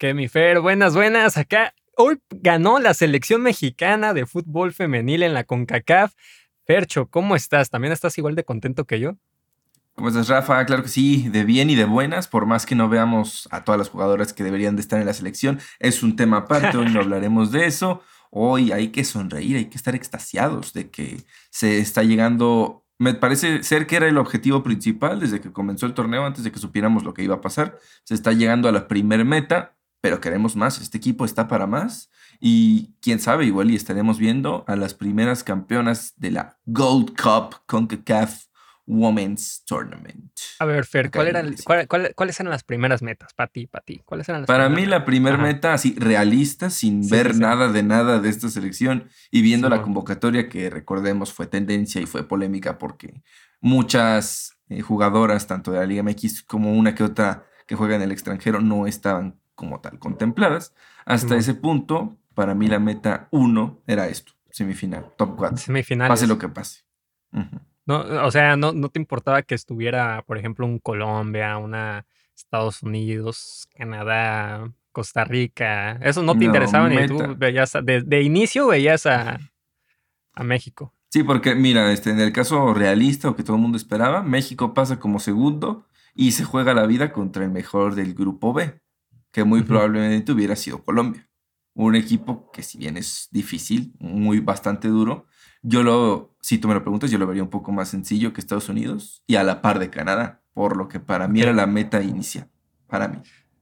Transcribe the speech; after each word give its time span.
Que 0.00 0.14
mi 0.14 0.28
Fer, 0.28 0.60
buenas, 0.60 0.94
buenas. 0.94 1.36
Acá 1.36 1.74
hoy 1.94 2.18
ganó 2.30 2.78
la 2.78 2.94
selección 2.94 3.42
mexicana 3.42 4.14
de 4.14 4.24
fútbol 4.24 4.72
femenil 4.72 5.22
en 5.22 5.34
la 5.34 5.44
CONCACAF. 5.44 6.14
Fercho, 6.66 7.10
¿cómo 7.10 7.36
estás? 7.36 7.68
¿También 7.68 7.92
estás 7.92 8.16
igual 8.16 8.34
de 8.34 8.44
contento 8.44 8.86
que 8.86 8.98
yo? 8.98 9.16
¿Cómo 9.94 10.08
estás, 10.08 10.28
Rafa? 10.28 10.64
Claro 10.64 10.84
que 10.84 10.88
sí, 10.88 11.28
de 11.28 11.44
bien 11.44 11.68
y 11.68 11.74
de 11.74 11.84
buenas, 11.84 12.28
por 12.28 12.46
más 12.46 12.64
que 12.64 12.74
no 12.74 12.88
veamos 12.88 13.46
a 13.50 13.64
todas 13.64 13.78
las 13.78 13.90
jugadoras 13.90 14.32
que 14.32 14.42
deberían 14.42 14.74
de 14.74 14.80
estar 14.80 14.98
en 14.98 15.04
la 15.04 15.12
selección. 15.12 15.60
Es 15.78 16.02
un 16.02 16.16
tema 16.16 16.38
aparte, 16.38 16.78
hoy 16.78 16.90
no 16.90 17.00
hablaremos 17.02 17.52
de 17.52 17.66
eso. 17.66 18.00
Hoy 18.30 18.72
hay 18.72 18.88
que 18.88 19.04
sonreír, 19.04 19.56
hay 19.56 19.66
que 19.66 19.76
estar 19.76 19.94
extasiados 19.94 20.72
de 20.72 20.88
que 20.90 21.24
se 21.50 21.78
está 21.78 22.02
llegando 22.04 22.86
me 23.00 23.14
parece 23.14 23.64
ser 23.64 23.88
que 23.88 23.96
era 23.96 24.06
el 24.06 24.18
objetivo 24.18 24.62
principal 24.62 25.18
desde 25.18 25.40
que 25.40 25.52
comenzó 25.52 25.86
el 25.86 25.94
torneo, 25.94 26.24
antes 26.24 26.44
de 26.44 26.52
que 26.52 26.60
supiéramos 26.60 27.02
lo 27.02 27.14
que 27.14 27.24
iba 27.24 27.34
a 27.34 27.40
pasar. 27.40 27.78
Se 28.04 28.14
está 28.14 28.32
llegando 28.32 28.68
a 28.68 28.72
la 28.72 28.86
primer 28.86 29.24
meta 29.24 29.74
pero 30.00 30.20
queremos 30.20 30.56
más. 30.56 30.80
Este 30.80 30.98
equipo 30.98 31.24
está 31.24 31.48
para 31.48 31.66
más. 31.66 32.10
Y 32.40 32.94
quién 33.00 33.20
sabe, 33.20 33.44
igual 33.44 33.70
y 33.70 33.76
estaremos 33.76 34.18
viendo 34.18 34.64
a 34.66 34.76
las 34.76 34.94
primeras 34.94 35.44
campeonas 35.44 36.14
de 36.16 36.30
la 36.30 36.58
Gold 36.64 37.14
Cup 37.20 37.56
CONCACAF 37.66 38.46
Women's 38.90 39.62
Tournament. 39.66 40.32
A 40.58 40.64
ver, 40.64 40.84
Fer, 40.84 41.10
¿cuáles 41.10 42.40
eran 42.40 42.50
las 42.50 42.64
primeras 42.64 43.02
metas 43.02 43.32
para 43.34 43.46
ti, 43.46 43.66
para 43.66 43.84
ti? 43.84 44.02
¿Cuáles 44.04 44.28
eran 44.28 44.42
las 44.42 44.48
para 44.48 44.68
mí 44.68 44.84
la 44.84 45.04
primera 45.04 45.36
meta, 45.36 45.72
así 45.72 45.94
realista, 45.96 46.70
sin 46.70 47.08
ver 47.08 47.36
nada 47.36 47.70
de 47.70 47.84
nada 47.84 48.18
de 48.18 48.28
esta 48.28 48.48
selección 48.48 49.08
y 49.30 49.42
viendo 49.42 49.68
la 49.68 49.82
convocatoria 49.82 50.48
que 50.48 50.70
recordemos 50.70 51.32
fue 51.32 51.46
tendencia 51.46 52.00
y 52.00 52.06
fue 52.06 52.26
polémica 52.26 52.78
porque 52.78 53.22
muchas 53.60 54.58
eh, 54.68 54.80
jugadoras, 54.80 55.46
tanto 55.46 55.70
de 55.70 55.78
la 55.78 55.86
Liga 55.86 56.02
MX 56.02 56.42
como 56.42 56.72
una 56.72 56.94
que 56.94 57.04
otra 57.04 57.46
que 57.66 57.76
juega 57.76 57.94
en 57.94 58.02
el 58.02 58.10
extranjero, 58.10 58.60
no 58.60 58.88
estaban 58.88 59.38
como 59.54 59.80
tal 59.80 60.00
contempladas. 60.00 60.74
Hasta 61.04 61.36
ese 61.36 61.54
punto, 61.54 62.18
para 62.34 62.56
mí 62.56 62.66
la 62.66 62.80
meta 62.80 63.28
uno 63.30 63.82
era 63.86 64.08
esto, 64.08 64.32
semifinal, 64.50 65.12
top 65.16 65.36
4. 65.36 65.58
Semifinal. 65.58 66.08
Pase 66.08 66.26
lo 66.26 66.38
que 66.38 66.48
pase. 66.48 66.80
No, 67.86 68.00
o 68.24 68.30
sea, 68.30 68.56
no, 68.56 68.72
no 68.72 68.88
te 68.88 68.98
importaba 68.98 69.42
que 69.42 69.54
estuviera, 69.54 70.22
por 70.26 70.38
ejemplo, 70.38 70.66
un 70.66 70.78
Colombia, 70.78 71.58
una 71.58 72.06
Estados 72.36 72.82
Unidos, 72.82 73.68
Canadá, 73.74 74.72
Costa 74.92 75.24
Rica. 75.24 75.92
Eso 76.02 76.22
no 76.22 76.36
te 76.38 76.44
interesaba 76.44 76.88
ni 76.88 77.06
tú 77.06 77.18
veías, 77.36 77.72
de, 77.82 78.22
inicio 78.22 78.68
veías 78.68 79.06
a, 79.06 79.38
a 80.32 80.44
México. 80.44 80.94
Sí, 81.10 81.22
porque 81.22 81.54
mira, 81.54 81.92
este, 81.92 82.10
en 82.10 82.20
el 82.20 82.32
caso 82.32 82.72
realista 82.72 83.28
o 83.28 83.36
que 83.36 83.42
todo 83.42 83.56
el 83.56 83.62
mundo 83.62 83.76
esperaba, 83.76 84.22
México 84.22 84.74
pasa 84.74 85.00
como 85.00 85.18
segundo 85.18 85.86
y 86.14 86.32
se 86.32 86.44
juega 86.44 86.74
la 86.74 86.86
vida 86.86 87.12
contra 87.12 87.44
el 87.44 87.50
mejor 87.50 87.94
del 87.94 88.14
grupo 88.14 88.52
B 88.52 88.80
que 89.32 89.44
muy 89.44 89.62
probablemente 89.62 90.32
hubiera 90.32 90.56
sido 90.56 90.84
Colombia. 90.84 91.28
Un 91.74 91.94
equipo 91.94 92.50
que 92.50 92.62
si 92.62 92.78
bien 92.78 92.96
es 92.96 93.28
difícil, 93.30 93.94
muy 93.98 94.40
bastante 94.40 94.88
duro, 94.88 95.26
yo 95.62 95.82
lo, 95.82 96.34
si 96.40 96.58
tú 96.58 96.68
me 96.68 96.74
lo 96.74 96.82
preguntas, 96.82 97.10
yo 97.10 97.18
lo 97.18 97.26
vería 97.26 97.42
un 97.42 97.50
poco 97.50 97.72
más 97.72 97.88
sencillo 97.88 98.32
que 98.32 98.40
Estados 98.40 98.68
Unidos 98.68 99.22
y 99.26 99.36
a 99.36 99.42
la 99.42 99.62
par 99.62 99.78
de 99.78 99.90
Canadá, 99.90 100.42
por 100.52 100.76
lo 100.76 100.88
que 100.88 101.00
para 101.00 101.28
mí 101.28 101.40
era 101.40 101.52
la 101.52 101.66
meta 101.66 102.02
inicial, 102.02 102.48
para 102.86 103.08
mí. 103.08 103.18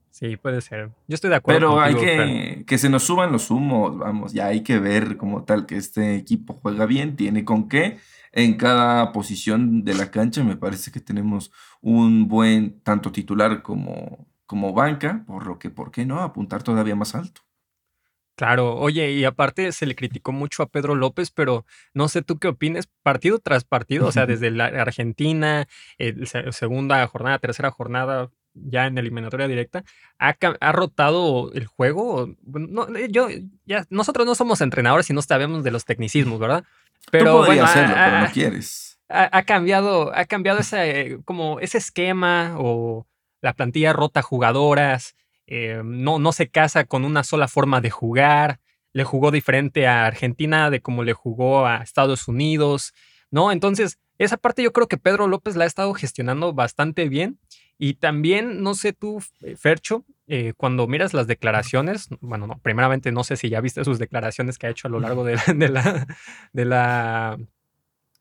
Sí, 0.09 0.35
puede 0.35 0.61
ser. 0.61 0.91
Yo 1.07 1.15
estoy 1.15 1.29
de 1.29 1.37
acuerdo. 1.37 1.59
Pero 1.59 1.81
hay 1.81 1.95
que 1.95 2.63
que 2.67 2.77
se 2.77 2.89
nos 2.89 3.03
suban 3.03 3.31
los 3.31 3.51
humos, 3.51 3.97
vamos, 3.97 4.33
ya 4.33 4.47
hay 4.47 4.61
que 4.63 4.79
ver 4.79 5.17
como 5.17 5.43
tal 5.43 5.65
que 5.65 5.77
este 5.77 6.15
equipo 6.15 6.59
juega 6.61 6.85
bien, 6.85 7.15
tiene 7.15 7.45
con 7.45 7.69
qué. 7.69 7.99
En 8.31 8.57
cada 8.57 9.11
posición 9.11 9.83
de 9.83 9.95
la 9.95 10.11
cancha 10.11 10.43
me 10.43 10.55
parece 10.55 10.91
que 10.91 10.99
tenemos 10.99 11.51
un 11.81 12.27
buen 12.27 12.79
tanto 12.81 13.11
titular 13.11 13.61
como 13.61 14.29
como 14.49 14.73
banca, 14.73 15.23
por 15.27 15.45
lo 15.45 15.59
que, 15.59 15.69
¿por 15.69 15.91
qué 15.91 16.07
no? 16.07 16.21
Apuntar 16.21 16.63
todavía 16.63 16.95
más 16.95 17.13
alto. 17.13 17.41
Claro, 18.39 18.77
oye, 18.77 19.11
y 19.11 19.25
aparte 19.25 19.73
se 19.73 19.85
le 19.85 19.95
criticó 19.95 20.31
mucho 20.31 20.63
a 20.63 20.67
Pedro 20.67 20.95
López, 20.95 21.29
pero 21.29 21.65
no 21.93 22.07
sé 22.07 22.21
tú 22.21 22.39
qué 22.39 22.47
opines, 22.47 22.87
partido 23.03 23.39
tras 23.39 23.65
partido, 23.65 24.07
o 24.07 24.13
sea, 24.13 24.25
desde 24.25 24.49
la 24.49 24.67
Argentina, 24.67 25.67
segunda 26.51 27.05
jornada, 27.07 27.37
tercera 27.39 27.69
jornada, 27.69 28.29
ya 28.53 28.85
en 28.85 28.97
eliminatoria 28.97 29.49
directa, 29.49 29.83
ha, 30.19 30.71
rotado 30.71 31.51
el 31.51 31.65
juego. 31.65 32.33
No, 32.45 32.87
yo, 33.09 33.27
ya, 33.65 33.85
nosotros 33.89 34.25
no 34.25 34.35
somos 34.35 34.61
entrenadores 34.61 35.09
y 35.09 35.13
no 35.13 35.21
sabemos 35.21 35.65
de 35.65 35.71
los 35.71 35.83
tecnicismos, 35.83 36.39
¿verdad? 36.39 36.63
Pero 37.11 37.45
bueno, 37.45 37.65
hacerlo, 37.65 37.93
pero 37.93 38.21
no 38.21 38.31
quieres. 38.31 39.01
Ha, 39.09 39.43
cambiado, 39.43 40.15
ha 40.15 40.23
cambiado 40.23 40.59
ese, 40.59 41.19
como 41.25 41.59
ese 41.59 41.77
esquema 41.77 42.55
o 42.57 43.05
la 43.41 43.51
plantilla 43.51 43.91
rota 43.91 44.21
jugadoras, 44.21 45.17
eh, 45.51 45.81
no, 45.83 46.19
no 46.19 46.31
se 46.31 46.47
casa 46.47 46.83
con 46.83 47.05
una 47.05 47.23
sola 47.23 47.47
forma 47.47 47.81
de 47.81 47.89
jugar, 47.89 48.59
le 48.93 49.03
jugó 49.03 49.31
diferente 49.31 49.87
a 49.87 50.05
Argentina 50.05 50.69
de 50.69 50.79
como 50.79 51.03
le 51.03 51.13
jugó 51.13 51.65
a 51.65 51.77
Estados 51.77 52.27
Unidos, 52.27 52.93
¿no? 53.31 53.51
Entonces, 53.51 53.97
esa 54.19 54.37
parte 54.37 54.61
yo 54.61 54.71
creo 54.73 54.87
que 54.87 54.97
Pedro 54.97 55.27
López 55.27 55.55
la 55.55 55.63
ha 55.63 55.67
estado 55.67 55.91
gestionando 55.95 56.53
bastante 56.53 57.09
bien. 57.09 57.39
Y 57.79 57.95
también, 57.95 58.61
no 58.61 58.75
sé 58.75 58.93
tú, 58.93 59.23
eh, 59.41 59.55
Fercho, 59.55 60.05
eh, 60.27 60.53
cuando 60.55 60.85
miras 60.85 61.15
las 61.15 61.25
declaraciones, 61.25 62.09
bueno, 62.19 62.45
no, 62.45 62.59
primeramente 62.59 63.11
no 63.11 63.23
sé 63.23 63.35
si 63.35 63.49
ya 63.49 63.61
viste 63.61 63.83
sus 63.85 63.97
declaraciones 63.97 64.59
que 64.59 64.67
ha 64.67 64.69
hecho 64.69 64.87
a 64.87 64.91
lo 64.91 64.99
largo 64.99 65.23
de 65.23 65.35
la, 65.69 66.07
de 66.53 66.65
la 66.65 67.39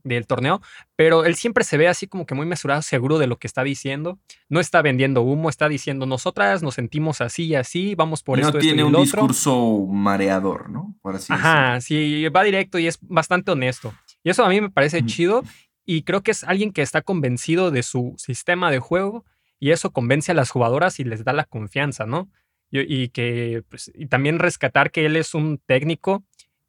del 0.05 0.27
torneo, 0.27 0.61
pero 0.97 1.25
él 1.25 1.35
siempre 1.35 1.65
se 1.65 1.77
ve 1.77 1.89
así 1.89 2.07
como 2.07 2.27
que 2.27 2.35
muy 2.35 2.47
mesurado, 2.47 2.83
seguro 2.83 3.19
de 3.19 3.27
lo 3.27 3.39
que 3.39 3.47
está 3.47 3.63
diciendo. 3.65 4.19
No 4.49 4.61
está 4.61 4.83
vendiendo 4.83 5.23
humo, 5.23 5.49
está 5.49 5.69
diciendo 5.69 6.07
nosotras 6.07 6.63
nos 6.63 6.75
sentimos 6.75 7.21
así 7.21 7.47
y 7.47 7.55
así, 7.55 7.95
vamos 7.95 8.23
por 8.23 8.39
esto. 8.39 8.53
No 8.55 8.59
tiene 8.59 8.85
un 8.85 8.95
discurso 8.95 9.87
mareador, 9.87 10.71
¿no? 10.71 10.95
Por 11.03 11.17
así 11.17 11.33
Ajá, 11.33 11.81
sí, 11.81 12.27
va 12.29 12.43
directo 12.43 12.79
y 12.79 12.87
es 12.87 12.99
bastante 13.03 13.51
honesto. 13.51 13.93
Y 14.23 14.31
eso 14.31 14.45
a 14.45 14.49
mí 14.49 14.61
me 14.61 14.71
parece 14.71 15.05
chido 15.05 15.43
y 15.85 16.03
creo 16.03 16.23
que 16.23 16.33
es 16.33 16.45
alguien 16.45 16.73
que 16.73 16.83
está 16.83 17.03
convencido 17.03 17.71
de 17.71 17.83
su 17.83 18.15
sistema 18.19 18.71
de 18.71 18.79
juego 18.79 19.25
y 19.59 19.71
eso 19.71 19.91
convence 19.91 20.33
a 20.33 20.35
las 20.35 20.51
jugadoras 20.51 21.01
y 21.01 21.05
les 21.05 21.25
da 21.25 21.33
la 21.33 21.45
confianza, 21.45 22.07
¿no? 22.07 22.29
Y, 22.71 23.09
que 23.09 23.65
pues, 23.69 23.91
y 23.95 24.07
también 24.07 24.39
rescatar 24.39 24.91
que 24.91 25.07
él 25.07 25.17
es 25.17 25.33
un 25.33 25.57
técnico 25.57 26.25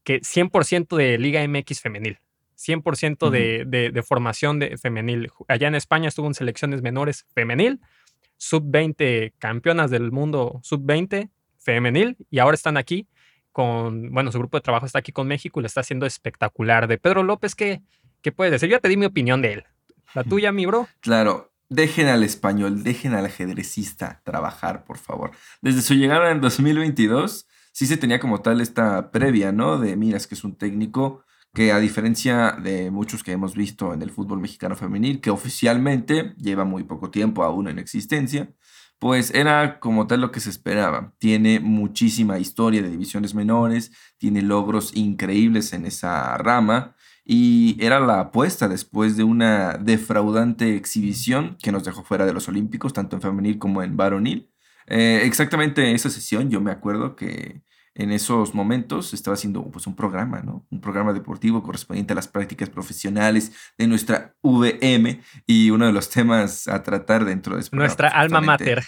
que 0.06 0.22
100% 0.22 0.96
de 0.96 1.18
Liga 1.18 1.46
MX 1.46 1.82
femenil. 1.82 2.20
100% 2.60 3.30
de, 3.30 4.04
formación 4.04 4.60
de 4.60 4.78
femenil. 4.78 5.32
Allá 5.48 5.68
en 5.68 5.76
España 5.76 6.10
estuvo 6.10 6.28
en 6.28 6.34
selecciones 6.34 6.82
menores 6.82 7.26
femenil, 7.34 7.80
sub-20 8.38 9.34
campeonas 9.38 9.92
del 9.92 10.12
mundo 10.12 10.60
sub-20 10.64 11.30
femenil 11.58 12.18
y 12.30 12.40
ahora 12.40 12.56
están 12.56 12.78
aquí 12.78 13.08
con, 13.52 14.12
bueno, 14.12 14.32
su 14.32 14.40
grupo 14.40 14.58
de 14.58 14.62
trabajo 14.62 14.86
está 14.86 15.00
aquí 15.00 15.12
con 15.12 15.28
México 15.28 15.60
y 15.60 15.64
lo 15.64 15.68
está 15.68 15.82
haciendo 15.82 16.06
espectacular. 16.06 16.88
De 16.88 16.98
Pedro 16.98 17.24
López, 17.24 17.56
¿qué, 17.56 17.82
qué 18.22 18.32
puedes 18.32 18.52
decir? 18.52 18.70
Yo 18.70 18.78
ya 18.78 18.82
te 18.82 18.90
di 18.90 18.98
mi 18.98 19.06
opinión 19.06 19.42
de 19.42 19.54
él. 19.54 19.64
¿La 20.14 20.24
tuya, 20.24 20.52
mi 20.52 20.66
bro? 20.66 20.88
Claro, 21.02 21.54
dejen 21.70 22.08
al 22.08 22.24
español, 22.24 22.84
dejen 22.84 23.14
al 23.14 23.26
ajedrecista 23.26 24.22
trabajar, 24.24 24.84
por 24.84 24.98
favor. 24.98 25.32
Desde 25.62 25.82
su 25.82 25.94
llegada 25.94 26.32
en 26.32 26.42
2022, 26.42 27.48
sí 27.72 27.86
se 27.86 27.98
tenía 27.98 28.20
como 28.20 28.42
tal 28.42 28.62
esta 28.62 29.12
previa, 29.12 29.52
¿no? 29.52 29.78
De, 29.78 29.96
miras 29.96 30.28
que 30.28 30.36
es 30.36 30.44
un 30.44 30.56
técnico 30.56 31.24
que 31.54 31.72
a 31.72 31.80
diferencia 31.80 32.52
de 32.52 32.92
muchos 32.92 33.24
que 33.24 33.32
hemos 33.32 33.56
visto 33.56 33.94
en 33.94 34.02
el 34.02 34.12
fútbol 34.12 34.40
mexicano 34.40 34.76
femenil, 34.76 35.22
que 35.22 35.32
oficialmente 35.32 36.36
lleva 36.38 36.66
muy 36.66 36.84
poco 36.84 37.10
tiempo 37.12 37.44
aún 37.44 37.68
en 37.68 37.80
existencia, 37.80 38.54
pues 39.00 39.34
era 39.34 39.80
como 39.80 40.08
tal 40.08 40.22
lo 40.22 40.32
que 40.32 40.42
se 40.42 40.50
esperaba. 40.50 41.14
Tiene 41.20 41.60
muchísima 41.60 42.38
historia 42.38 42.82
de 42.82 42.90
divisiones 42.90 43.34
menores, 43.34 43.92
tiene 44.18 44.42
logros 44.42 44.92
increíbles 44.96 45.74
en 45.74 45.86
esa 45.86 46.38
rama 46.38 46.96
y 47.26 47.78
era 47.84 48.00
la 48.00 48.20
apuesta 48.20 48.68
después 48.68 49.16
de 49.16 49.24
una 49.24 49.78
defraudante 49.78 50.76
exhibición 50.76 51.58
que 51.62 51.72
nos 51.72 51.84
dejó 51.84 52.04
fuera 52.04 52.26
de 52.26 52.34
los 52.34 52.48
Olímpicos, 52.50 52.94
tanto 52.94 53.16
en 53.16 53.22
femenil 53.22 53.58
como 53.60 53.84
en 53.84 53.96
varonil. 53.96 54.52
Eh, 54.88 55.22
exactamente 55.24 55.94
esa 55.94 56.10
sesión, 56.10 56.50
yo 56.50 56.60
me 56.62 56.72
acuerdo 56.72 57.16
que 57.16 57.62
en 58.00 58.14
esos 58.14 58.56
momentos 58.56 59.14
estaba 59.14 59.36
haciendo 59.36 59.62
pues, 59.70 59.86
un 59.86 59.94
programa, 59.94 60.40
¿no? 60.42 60.66
Un 60.70 60.80
programa 60.80 61.12
deportivo 61.12 61.62
correspondiente 61.62 62.14
a 62.14 62.16
las 62.16 62.30
prácticas 62.30 62.70
profesionales 62.70 63.52
de 63.78 63.88
nuestra 63.88 64.36
VM 64.42 65.20
y 65.46 65.70
uno 65.70 65.86
de 65.86 65.92
los 65.92 66.10
temas 66.10 66.70
a 66.70 66.82
tratar 66.82 67.26
dentro 67.26 67.58
de... 67.58 67.66
Nuestra 67.74 68.08
alma 68.08 68.40
mater. 68.40 68.86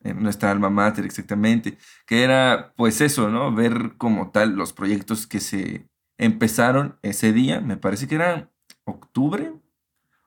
Nuestra 0.00 0.50
alma 0.50 0.70
mater, 0.70 1.04
exactamente. 1.04 1.76
Que 2.06 2.22
era 2.24 2.72
pues 2.74 3.02
eso, 3.02 3.28
¿no? 3.28 3.54
Ver 3.54 3.98
como 3.98 4.30
tal 4.30 4.56
los 4.56 4.72
proyectos 4.72 5.26
que 5.26 5.40
se 5.40 5.86
empezaron 6.16 6.98
ese 7.02 7.34
día, 7.34 7.60
me 7.60 7.76
parece 7.76 8.08
que 8.08 8.14
era 8.14 8.50
octubre, 8.84 9.52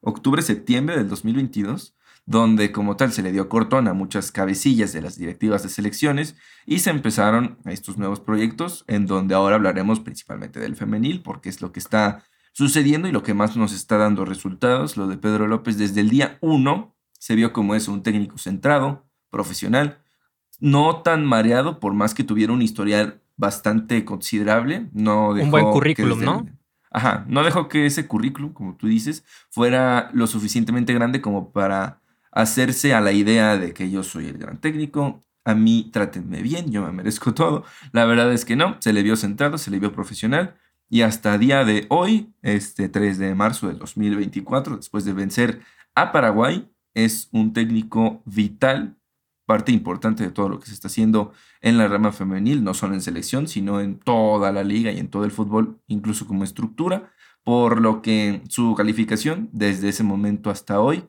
octubre, 0.01 0.43
septiembre 0.43 0.95
del 0.95 1.09
2022 1.09 1.96
donde 2.27 2.73
como 2.73 2.97
tal 2.97 3.13
se 3.13 3.23
le 3.23 3.31
dio 3.31 3.47
cortón 3.47 3.87
a 3.87 3.93
muchas 3.93 4.33
cabecillas 4.33 4.91
de 4.91 5.01
las 5.01 5.17
directivas 5.17 5.63
de 5.63 5.69
selecciones 5.69 6.35
y 6.65 6.79
se 6.79 6.89
empezaron 6.89 7.57
estos 7.63 7.97
nuevos 7.97 8.19
proyectos 8.19 8.83
en 8.87 9.05
donde 9.07 9.33
ahora 9.33 9.55
hablaremos 9.55 10.01
principalmente 10.01 10.59
del 10.59 10.75
femenil 10.75 11.21
porque 11.23 11.47
es 11.47 11.61
lo 11.61 11.71
que 11.71 11.79
está 11.79 12.25
sucediendo 12.51 13.07
y 13.07 13.13
lo 13.13 13.23
que 13.23 13.33
más 13.33 13.55
nos 13.55 13.71
está 13.71 13.97
dando 13.97 14.25
resultados, 14.25 14.97
lo 14.97 15.07
de 15.07 15.17
Pedro 15.17 15.47
López 15.47 15.77
desde 15.77 16.01
el 16.01 16.09
día 16.09 16.37
uno 16.41 16.97
se 17.17 17.33
vio 17.33 17.53
como 17.53 17.75
es 17.75 17.87
un 17.87 18.03
técnico 18.03 18.37
centrado, 18.37 19.07
profesional, 19.29 19.99
no 20.59 21.01
tan 21.03 21.25
mareado 21.25 21.79
por 21.79 21.93
más 21.93 22.13
que 22.13 22.25
tuviera 22.25 22.51
un 22.51 22.61
historial 22.61 23.21
bastante 23.37 24.03
considerable, 24.03 24.89
no 24.91 25.29
un 25.29 25.49
buen 25.49 25.71
currículum, 25.71 26.19
¿no? 26.21 26.45
Ajá, 26.91 27.25
no 27.29 27.43
dejó 27.43 27.69
que 27.69 27.85
ese 27.85 28.05
currículum, 28.05 28.51
como 28.51 28.75
tú 28.75 28.87
dices, 28.87 29.23
fuera 29.49 30.09
lo 30.13 30.27
suficientemente 30.27 30.93
grande 30.93 31.21
como 31.21 31.51
para 31.51 32.01
hacerse 32.37 32.93
a 32.93 33.01
la 33.01 33.11
idea 33.11 33.57
de 33.57 33.73
que 33.73 33.89
yo 33.89 34.03
soy 34.03 34.27
el 34.27 34.37
gran 34.37 34.59
técnico, 34.61 35.21
a 35.43 35.55
mí 35.55 35.89
trátenme 35.91 36.43
bien, 36.43 36.71
yo 36.71 36.83
me 36.83 36.91
merezco 36.91 37.33
todo. 37.33 37.63
La 37.93 38.05
verdad 38.05 38.31
es 38.31 38.45
que 38.45 38.55
no, 38.55 38.77
se 38.79 38.93
le 38.93 39.01
vio 39.01 39.15
centrado, 39.15 39.57
se 39.57 39.71
le 39.71 39.79
vio 39.79 39.91
profesional 39.91 40.55
y 40.87 41.01
hasta 41.01 41.37
día 41.39 41.65
de 41.65 41.87
hoy, 41.89 42.31
este 42.43 42.89
3 42.89 43.17
de 43.17 43.33
marzo 43.33 43.67
del 43.67 43.79
2024, 43.79 44.77
después 44.77 45.03
de 45.03 45.13
vencer 45.13 45.61
a 45.95 46.11
Paraguay, 46.11 46.69
es 46.93 47.27
un 47.31 47.53
técnico 47.53 48.21
vital, 48.25 48.97
parte 49.47 49.71
importante 49.71 50.23
de 50.23 50.29
todo 50.29 50.47
lo 50.47 50.59
que 50.59 50.67
se 50.67 50.73
está 50.73 50.89
haciendo 50.89 51.33
en 51.61 51.79
la 51.79 51.87
rama 51.87 52.11
femenil, 52.11 52.63
no 52.63 52.75
solo 52.75 52.93
en 52.93 53.01
selección, 53.01 53.47
sino 53.47 53.81
en 53.81 53.97
toda 53.97 54.51
la 54.51 54.63
liga 54.63 54.91
y 54.91 54.99
en 54.99 55.09
todo 55.09 55.25
el 55.25 55.31
fútbol, 55.31 55.79
incluso 55.87 56.27
como 56.27 56.43
estructura, 56.43 57.11
por 57.43 57.81
lo 57.81 58.03
que 58.03 58.43
su 58.47 58.75
calificación 58.75 59.49
desde 59.53 59.89
ese 59.89 60.03
momento 60.03 60.51
hasta 60.51 60.79
hoy 60.79 61.07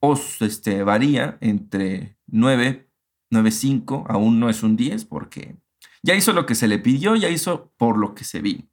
os, 0.00 0.40
este, 0.42 0.82
varía 0.82 1.38
entre 1.40 2.18
9, 2.26 2.90
9.5, 3.30 4.04
aún 4.08 4.40
no 4.40 4.48
es 4.48 4.62
un 4.62 4.76
10 4.76 5.04
porque 5.04 5.56
ya 6.02 6.14
hizo 6.14 6.32
lo 6.32 6.46
que 6.46 6.54
se 6.54 6.68
le 6.68 6.78
pidió, 6.78 7.16
ya 7.16 7.28
hizo 7.28 7.72
por 7.76 7.98
lo 7.98 8.14
que 8.14 8.24
se 8.24 8.40
vino. 8.40 8.68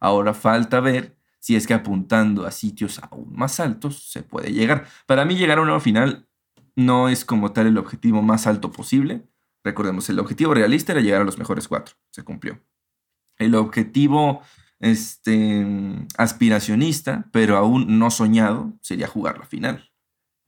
Ahora 0.00 0.32
falta 0.34 0.80
ver 0.80 1.16
si 1.40 1.56
es 1.56 1.66
que 1.66 1.74
apuntando 1.74 2.46
a 2.46 2.50
sitios 2.50 3.00
aún 3.10 3.32
más 3.34 3.60
altos 3.60 4.10
se 4.10 4.22
puede 4.22 4.52
llegar. 4.52 4.86
Para 5.06 5.24
mí 5.24 5.36
llegar 5.36 5.58
a 5.58 5.62
una 5.62 5.80
final 5.80 6.28
no 6.76 7.08
es 7.08 7.24
como 7.24 7.52
tal 7.52 7.66
el 7.66 7.78
objetivo 7.78 8.22
más 8.22 8.46
alto 8.46 8.70
posible. 8.70 9.26
Recordemos, 9.64 10.08
el 10.08 10.18
objetivo 10.18 10.54
realista 10.54 10.92
era 10.92 11.00
llegar 11.00 11.22
a 11.22 11.24
los 11.24 11.38
mejores 11.38 11.68
cuatro. 11.68 11.96
Se 12.10 12.22
cumplió. 12.22 12.60
El 13.36 13.54
objetivo 13.54 14.42
este, 14.78 15.66
aspiracionista, 16.16 17.28
pero 17.32 17.56
aún 17.56 17.98
no 17.98 18.10
soñado, 18.10 18.72
sería 18.80 19.06
jugar 19.06 19.38
la 19.38 19.46
final, 19.46 19.89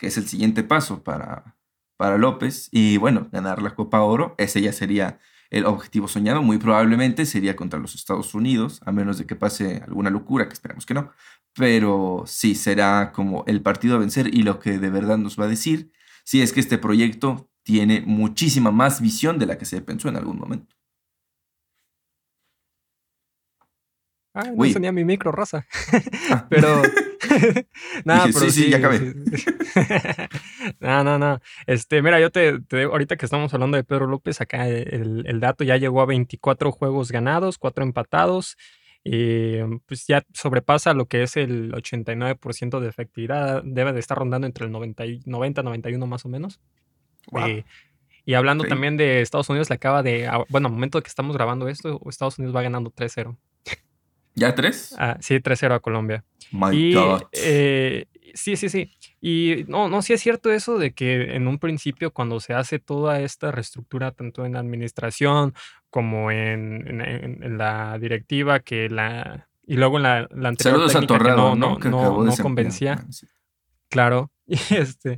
que 0.03 0.09
es 0.09 0.19
el 0.19 0.27
siguiente 0.27 0.65
paso 0.65 1.05
para, 1.05 1.57
para 1.97 2.19
López. 2.19 2.69
Y 2.73 2.97
bueno, 2.97 3.29
ganar 3.31 3.63
la 3.63 3.77
Copa 3.77 4.01
Oro, 4.03 4.35
ese 4.37 4.61
ya 4.61 4.73
sería 4.73 5.21
el 5.49 5.65
objetivo 5.65 6.09
soñado 6.09 6.43
muy 6.43 6.59
probablemente 6.59 7.25
sería 7.25 7.55
contra 7.55 7.79
los 7.79 7.95
Estados 7.95 8.35
Unidos, 8.35 8.81
a 8.85 8.91
menos 8.91 9.17
de 9.19 9.27
que 9.27 9.37
pase 9.37 9.81
alguna 9.87 10.11
locura, 10.11 10.49
que 10.49 10.55
esperamos 10.55 10.87
que 10.87 10.95
no. 10.95 11.13
Pero 11.55 12.25
sí, 12.27 12.57
será 12.57 13.13
como 13.13 13.45
el 13.47 13.63
partido 13.63 13.95
a 13.95 14.01
vencer 14.01 14.35
y 14.35 14.43
lo 14.43 14.59
que 14.59 14.81
de 14.81 14.91
verdad 14.91 15.19
nos 15.19 15.39
va 15.39 15.45
a 15.45 15.49
decir 15.49 15.93
si 16.25 16.43
es 16.43 16.53
que 16.53 16.59
este 16.59 16.79
proyecto 16.79 17.49
tiene 17.63 18.01
muchísima 18.05 18.73
más 18.73 19.01
visión 19.01 19.39
de 19.39 19.47
la 19.47 19.57
que 19.57 19.67
se 19.67 19.81
pensó 19.83 20.09
en 20.09 20.17
algún 20.17 20.37
momento. 20.37 20.75
Ah, 24.35 24.51
no 24.53 24.65
tenía 24.65 24.91
mi 24.91 25.05
micro, 25.05 25.31
raza. 25.31 25.65
Ah. 26.29 26.47
pero 26.51 26.83
no, 28.05 28.23
pero 28.25 28.41
sí, 28.41 28.51
sí, 28.51 28.71
ya 28.71 28.79
acabé. 28.79 29.15
no, 30.81 31.05
no, 31.05 31.19
no. 31.19 31.41
Este, 31.67 32.03
mira, 32.03 32.21
yo 32.21 32.31
te, 32.31 32.61
ahorita 32.85 33.17
que 33.17 33.27
estamos 33.27 33.53
hablando 33.55 33.77
de 33.77 33.85
Pedro 33.85 34.07
López, 34.07 34.41
acá 34.41 34.69
el, 34.69 35.41
dato 35.41 35.65
ya 35.65 35.77
llegó 35.77 36.01
a 36.01 36.07
24 36.07 36.73
juegos 36.73 37.13
ganados, 37.13 37.59
4 37.59 37.85
empatados. 37.85 38.57
Y 39.05 39.57
pues 39.87 40.07
ya 40.07 40.23
sobrepasa 40.33 40.95
lo 40.95 41.07
que 41.07 41.25
es 41.25 41.37
el 41.37 41.73
89% 41.73 42.79
de 42.79 42.89
efectividad. 42.89 43.63
Debe 43.65 43.93
de 43.93 44.01
estar 44.01 44.17
rondando 44.17 44.47
entre 44.47 44.67
el 44.67 44.73
90, 44.73 45.05
90 45.27 45.63
91 45.63 46.07
más 46.07 46.25
o 46.25 46.29
menos. 46.29 46.61
Eh, 47.47 47.65
y 48.25 48.35
hablando 48.35 48.65
también 48.65 48.97
de 48.97 49.21
Estados 49.21 49.49
Unidos, 49.49 49.71
le 49.71 49.75
acaba 49.75 50.03
de. 50.05 50.31
Bueno, 50.49 50.69
al 50.69 50.75
momento 50.75 50.99
de 50.99 51.03
que 51.03 51.09
estamos 51.09 51.37
grabando 51.37 51.69
esto, 51.69 52.01
Estados 52.09 52.39
Unidos 52.39 52.55
va 52.55 52.63
ganando 52.63 52.91
3-0. 52.91 53.37
¿Ya 54.35 54.55
3? 54.55 54.97
Ah, 54.99 55.17
sí, 55.21 55.35
3-0 55.37 55.75
a 55.75 55.81
Colombia. 55.81 56.25
My 56.53 56.95
God. 56.95 57.23
Eh, 57.33 58.07
sí, 58.35 58.57
sí, 58.57 58.69
sí. 58.69 58.91
Y 59.21 59.65
no, 59.69 59.89
no, 59.89 60.03
sí 60.03 60.13
es 60.13 60.21
cierto 60.21 60.51
eso 60.51 60.79
de 60.79 60.93
que 60.93 61.35
en 61.35 61.49
un 61.49 61.59
principio 61.59 62.13
cuando 62.13 62.41
se 62.41 62.55
hace 62.55 62.79
toda 62.79 63.21
esta 63.21 63.53
reestructura, 63.53 64.13
tanto 64.13 64.45
en 64.45 64.55
la 64.55 64.61
administración 64.61 65.55
como 65.91 66.31
en, 66.31 67.57
la 67.57 67.99
directiva, 67.99 68.61
que 68.61 68.89
la... 68.89 69.49
Y 69.65 69.77
luego 69.77 69.99
en 69.99 70.03
la, 70.03 70.29
la 70.31 70.49
anterior 70.49 70.91
Saludos 70.91 71.57
no, 71.57 71.79
no, 71.79 72.37
convencía. 72.37 73.05
Claro. 73.89 74.31
Y 74.47 74.75
este... 74.75 75.17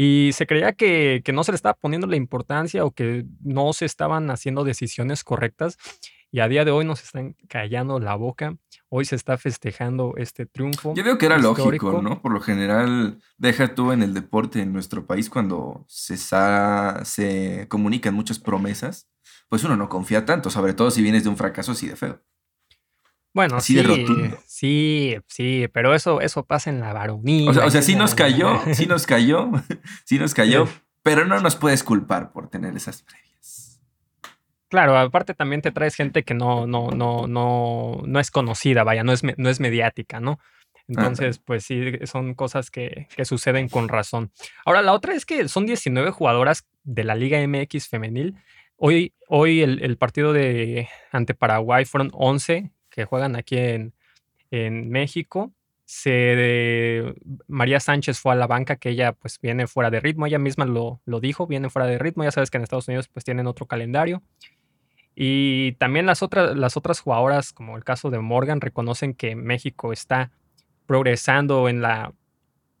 Y 0.00 0.30
se 0.32 0.46
creía 0.46 0.74
que, 0.74 1.22
que, 1.24 1.32
no 1.32 1.42
se 1.42 1.50
le 1.50 1.56
estaba 1.56 1.74
poniendo 1.74 2.06
la 2.06 2.14
importancia 2.14 2.84
o 2.84 2.92
que 2.92 3.24
no 3.40 3.72
se 3.72 3.84
estaban 3.84 4.30
haciendo 4.30 4.62
decisiones 4.62 5.24
correctas 5.24 5.76
y 6.30 6.40
a 6.40 6.48
día 6.48 6.64
de 6.64 6.70
hoy 6.70 6.84
nos 6.84 7.02
están 7.02 7.36
callando 7.48 7.98
la 8.00 8.14
boca. 8.14 8.56
Hoy 8.88 9.04
se 9.04 9.16
está 9.16 9.38
festejando 9.38 10.14
este 10.16 10.46
triunfo. 10.46 10.94
Yo 10.94 11.04
veo 11.04 11.18
que 11.18 11.26
era 11.26 11.38
lógico, 11.38 12.02
¿no? 12.02 12.20
Por 12.20 12.32
lo 12.32 12.40
general, 12.40 13.22
deja 13.36 13.74
tú 13.74 13.92
en 13.92 14.02
el 14.02 14.14
deporte 14.14 14.60
en 14.60 14.72
nuestro 14.72 15.06
país 15.06 15.30
cuando 15.30 15.84
se, 15.88 16.16
se 16.16 17.66
comunican 17.68 18.14
muchas 18.14 18.38
promesas, 18.38 19.08
pues 19.48 19.64
uno 19.64 19.76
no 19.76 19.88
confía 19.88 20.24
tanto, 20.24 20.50
sobre 20.50 20.74
todo 20.74 20.90
si 20.90 21.02
vienes 21.02 21.24
de 21.24 21.30
un 21.30 21.36
fracaso 21.36 21.72
así 21.72 21.88
de 21.88 21.96
feo. 21.96 22.22
Bueno, 23.34 23.60
sí, 23.60 23.78
sí, 24.46 25.16
sí, 25.28 25.68
pero 25.72 25.94
eso, 25.94 26.20
eso 26.20 26.44
pasa 26.44 26.70
en 26.70 26.80
la 26.80 26.92
varonía. 26.92 27.50
O 27.50 27.70
sea, 27.70 27.82
sí 27.82 27.94
nos 27.94 28.14
cayó, 28.14 28.60
sí 28.72 28.86
nos 28.86 29.06
cayó, 29.06 29.50
sí 30.04 30.18
nos 30.18 30.34
cayó, 30.34 30.66
pero 31.02 31.24
no 31.24 31.40
nos 31.40 31.56
puedes 31.56 31.84
culpar 31.84 32.32
por 32.32 32.48
tener 32.48 32.76
esas 32.76 33.02
previas. 33.02 33.67
Claro, 34.68 34.98
aparte 34.98 35.34
también 35.34 35.62
te 35.62 35.72
traes 35.72 35.94
gente 35.94 36.24
que 36.24 36.34
no, 36.34 36.66
no, 36.66 36.90
no, 36.90 37.26
no, 37.26 38.02
no 38.04 38.20
es 38.20 38.30
conocida, 38.30 38.84
vaya, 38.84 39.02
no 39.02 39.12
es, 39.12 39.22
no 39.24 39.48
es 39.48 39.60
mediática, 39.60 40.20
¿no? 40.20 40.38
Entonces, 40.88 41.38
pues 41.38 41.64
sí, 41.64 41.92
son 42.04 42.34
cosas 42.34 42.70
que, 42.70 43.08
que, 43.14 43.26
suceden 43.26 43.68
con 43.68 43.88
razón. 43.88 44.30
Ahora, 44.64 44.80
la 44.80 44.94
otra 44.94 45.14
es 45.14 45.26
que 45.26 45.46
son 45.48 45.66
19 45.66 46.10
jugadoras 46.10 46.66
de 46.82 47.04
la 47.04 47.14
Liga 47.14 47.46
MX 47.46 47.88
femenil. 47.88 48.36
Hoy, 48.76 49.12
hoy 49.28 49.60
el, 49.60 49.96
partido 49.98 50.32
de 50.32 50.88
ante 51.12 51.34
Paraguay 51.34 51.84
fueron 51.84 52.10
11 52.14 52.70
que 52.90 53.04
juegan 53.04 53.36
aquí 53.36 53.58
en, 53.58 53.92
en 54.50 54.88
México. 54.88 55.52
Se, 55.84 57.14
María 57.48 57.80
Sánchez 57.80 58.18
fue 58.18 58.32
a 58.32 58.36
la 58.36 58.46
banca, 58.46 58.76
que 58.76 58.90
ella 58.90 59.12
pues 59.12 59.38
viene 59.40 59.66
fuera 59.66 59.90
de 59.90 60.00
ritmo, 60.00 60.26
ella 60.26 60.38
misma 60.38 60.64
lo, 60.64 61.00
lo 61.04 61.20
dijo, 61.20 61.46
viene 61.46 61.70
fuera 61.70 61.86
de 61.86 61.98
ritmo. 61.98 62.24
Ya 62.24 62.30
sabes 62.30 62.50
que 62.50 62.56
en 62.56 62.62
Estados 62.62 62.88
Unidos 62.88 63.08
pues 63.08 63.24
tienen 63.24 63.46
otro 63.46 63.66
calendario. 63.66 64.22
Y 65.20 65.72
también 65.80 66.06
las 66.06 66.22
otras, 66.22 66.56
las 66.56 66.76
otras 66.76 67.00
jugadoras, 67.00 67.52
como 67.52 67.76
el 67.76 67.82
caso 67.82 68.08
de 68.08 68.20
Morgan, 68.20 68.60
reconocen 68.60 69.14
que 69.14 69.34
México 69.34 69.92
está 69.92 70.30
progresando 70.86 71.68
en 71.68 71.82
la, 71.82 72.12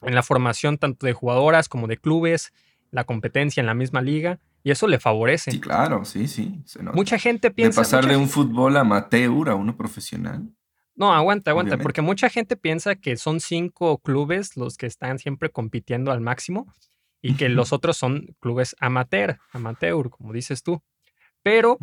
en 0.02 0.14
la 0.14 0.22
formación 0.22 0.78
tanto 0.78 1.04
de 1.06 1.14
jugadoras 1.14 1.68
como 1.68 1.88
de 1.88 1.96
clubes, 1.96 2.52
la 2.92 3.02
competencia 3.02 3.60
en 3.60 3.66
la 3.66 3.74
misma 3.74 4.02
liga, 4.02 4.38
y 4.62 4.70
eso 4.70 4.86
le 4.86 5.00
favorece. 5.00 5.50
Sí, 5.50 5.58
claro, 5.58 6.04
sí, 6.04 6.28
sí. 6.28 6.62
Mucha 6.94 7.18
gente 7.18 7.50
piensa... 7.50 7.80
De 7.80 7.84
pasar 7.84 8.06
de 8.06 8.16
un 8.16 8.28
fútbol 8.28 8.76
amateur 8.76 9.48
a 9.48 9.56
uno 9.56 9.76
profesional. 9.76 10.48
No, 10.94 11.12
aguanta, 11.12 11.50
aguanta, 11.50 11.76
porque 11.76 12.02
mucha 12.02 12.28
gente 12.28 12.56
piensa 12.56 12.94
que 12.94 13.16
son 13.16 13.40
cinco 13.40 13.98
clubes 13.98 14.56
los 14.56 14.76
que 14.76 14.86
están 14.86 15.18
siempre 15.18 15.50
compitiendo 15.50 16.12
al 16.12 16.20
máximo 16.20 16.72
y 17.20 17.34
que 17.34 17.48
los 17.48 17.72
otros 17.72 17.96
son 17.96 18.36
clubes 18.38 18.76
amateur, 18.78 19.40
amateur, 19.50 20.08
como 20.08 20.32
dices 20.32 20.62
tú. 20.62 20.80
Pero 21.42 21.78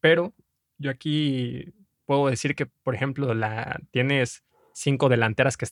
pero 0.00 0.34
yo 0.78 0.90
aquí 0.90 1.72
puedo 2.06 2.28
decir 2.28 2.54
que, 2.54 2.66
por 2.66 2.94
ejemplo, 2.94 3.34
la, 3.34 3.80
tienes 3.90 4.42
cinco 4.72 5.08
delanteras 5.08 5.56
que, 5.56 5.66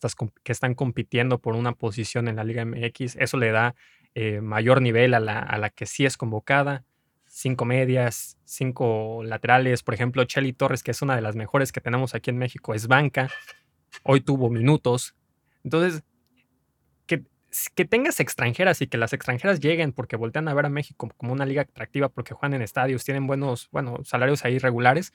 están 0.53 0.75
compitiendo 0.75 1.41
por 1.41 1.55
una 1.55 1.73
posición 1.73 2.29
en 2.29 2.37
la 2.37 2.45
Liga 2.45 2.65
MX. 2.65 3.17
Eso 3.17 3.37
le 3.39 3.51
da 3.51 3.75
eh, 4.15 4.41
mayor 4.41 4.83
nivel 4.83 5.15
a 5.15 5.21
la, 5.21 5.39
a 5.39 5.59
la 5.59 5.71
que 5.71 5.87
sí 5.87 6.05
es 6.05 6.17
convocada. 6.17 6.85
Cinco 7.27 7.65
medias, 7.65 8.39
cinco 8.45 9.23
laterales. 9.25 9.83
Por 9.83 9.95
ejemplo, 9.95 10.25
Chelly 10.25 10.53
Torres, 10.53 10.83
que 10.83 10.91
es 10.91 11.03
una 11.03 11.17
de 11.17 11.23
las 11.23 11.37
mejores 11.37 11.73
que 11.73 11.81
tenemos 11.81 12.15
aquí 12.15 12.31
en 12.31 12.39
México, 12.39 12.75
es 12.75 12.87
banca. 12.87 13.31
Hoy 14.03 14.21
tuvo 14.21 14.51
minutos. 14.51 15.15
Entonces, 15.65 16.03
que 17.75 17.85
tengas 17.85 18.21
extranjeras 18.21 18.83
y 18.83 18.87
que 18.87 18.99
las 18.99 19.13
extranjeras 19.13 19.61
lleguen 19.61 19.93
porque 19.93 20.17
voltean 20.17 20.49
a 20.49 20.55
ver 20.55 20.67
a 20.67 20.69
México 20.69 21.09
como 21.17 21.33
una 21.33 21.47
liga 21.47 21.63
atractiva 21.63 22.09
porque 22.09 22.35
juegan 22.35 22.55
en 22.55 22.63
estadios, 22.63 23.05
tienen 23.05 23.27
buenos, 23.27 23.69
bueno, 23.73 23.99
salarios 24.05 24.45
ahí 24.45 24.59
regulares. 24.59 25.13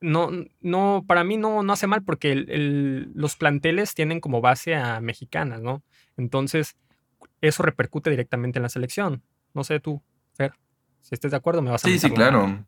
No, 0.00 0.30
no, 0.60 1.04
para 1.06 1.24
mí 1.24 1.36
no, 1.36 1.62
no 1.62 1.72
hace 1.72 1.86
mal 1.86 2.02
porque 2.02 2.34
los 2.36 3.36
planteles 3.36 3.94
tienen 3.94 4.20
como 4.20 4.40
base 4.40 4.74
a 4.74 5.00
mexicanas, 5.00 5.60
¿no? 5.60 5.82
Entonces, 6.16 6.76
eso 7.40 7.62
repercute 7.62 8.10
directamente 8.10 8.58
en 8.58 8.62
la 8.62 8.68
selección. 8.68 9.22
No 9.54 9.64
sé 9.64 9.80
tú, 9.80 10.02
Fer, 10.32 10.52
si 11.02 11.14
estés 11.14 11.30
de 11.32 11.36
acuerdo, 11.36 11.62
me 11.62 11.70
vas 11.70 11.84
a 11.84 11.88
Sí, 11.88 11.98
sí, 11.98 12.10
claro. 12.10 12.64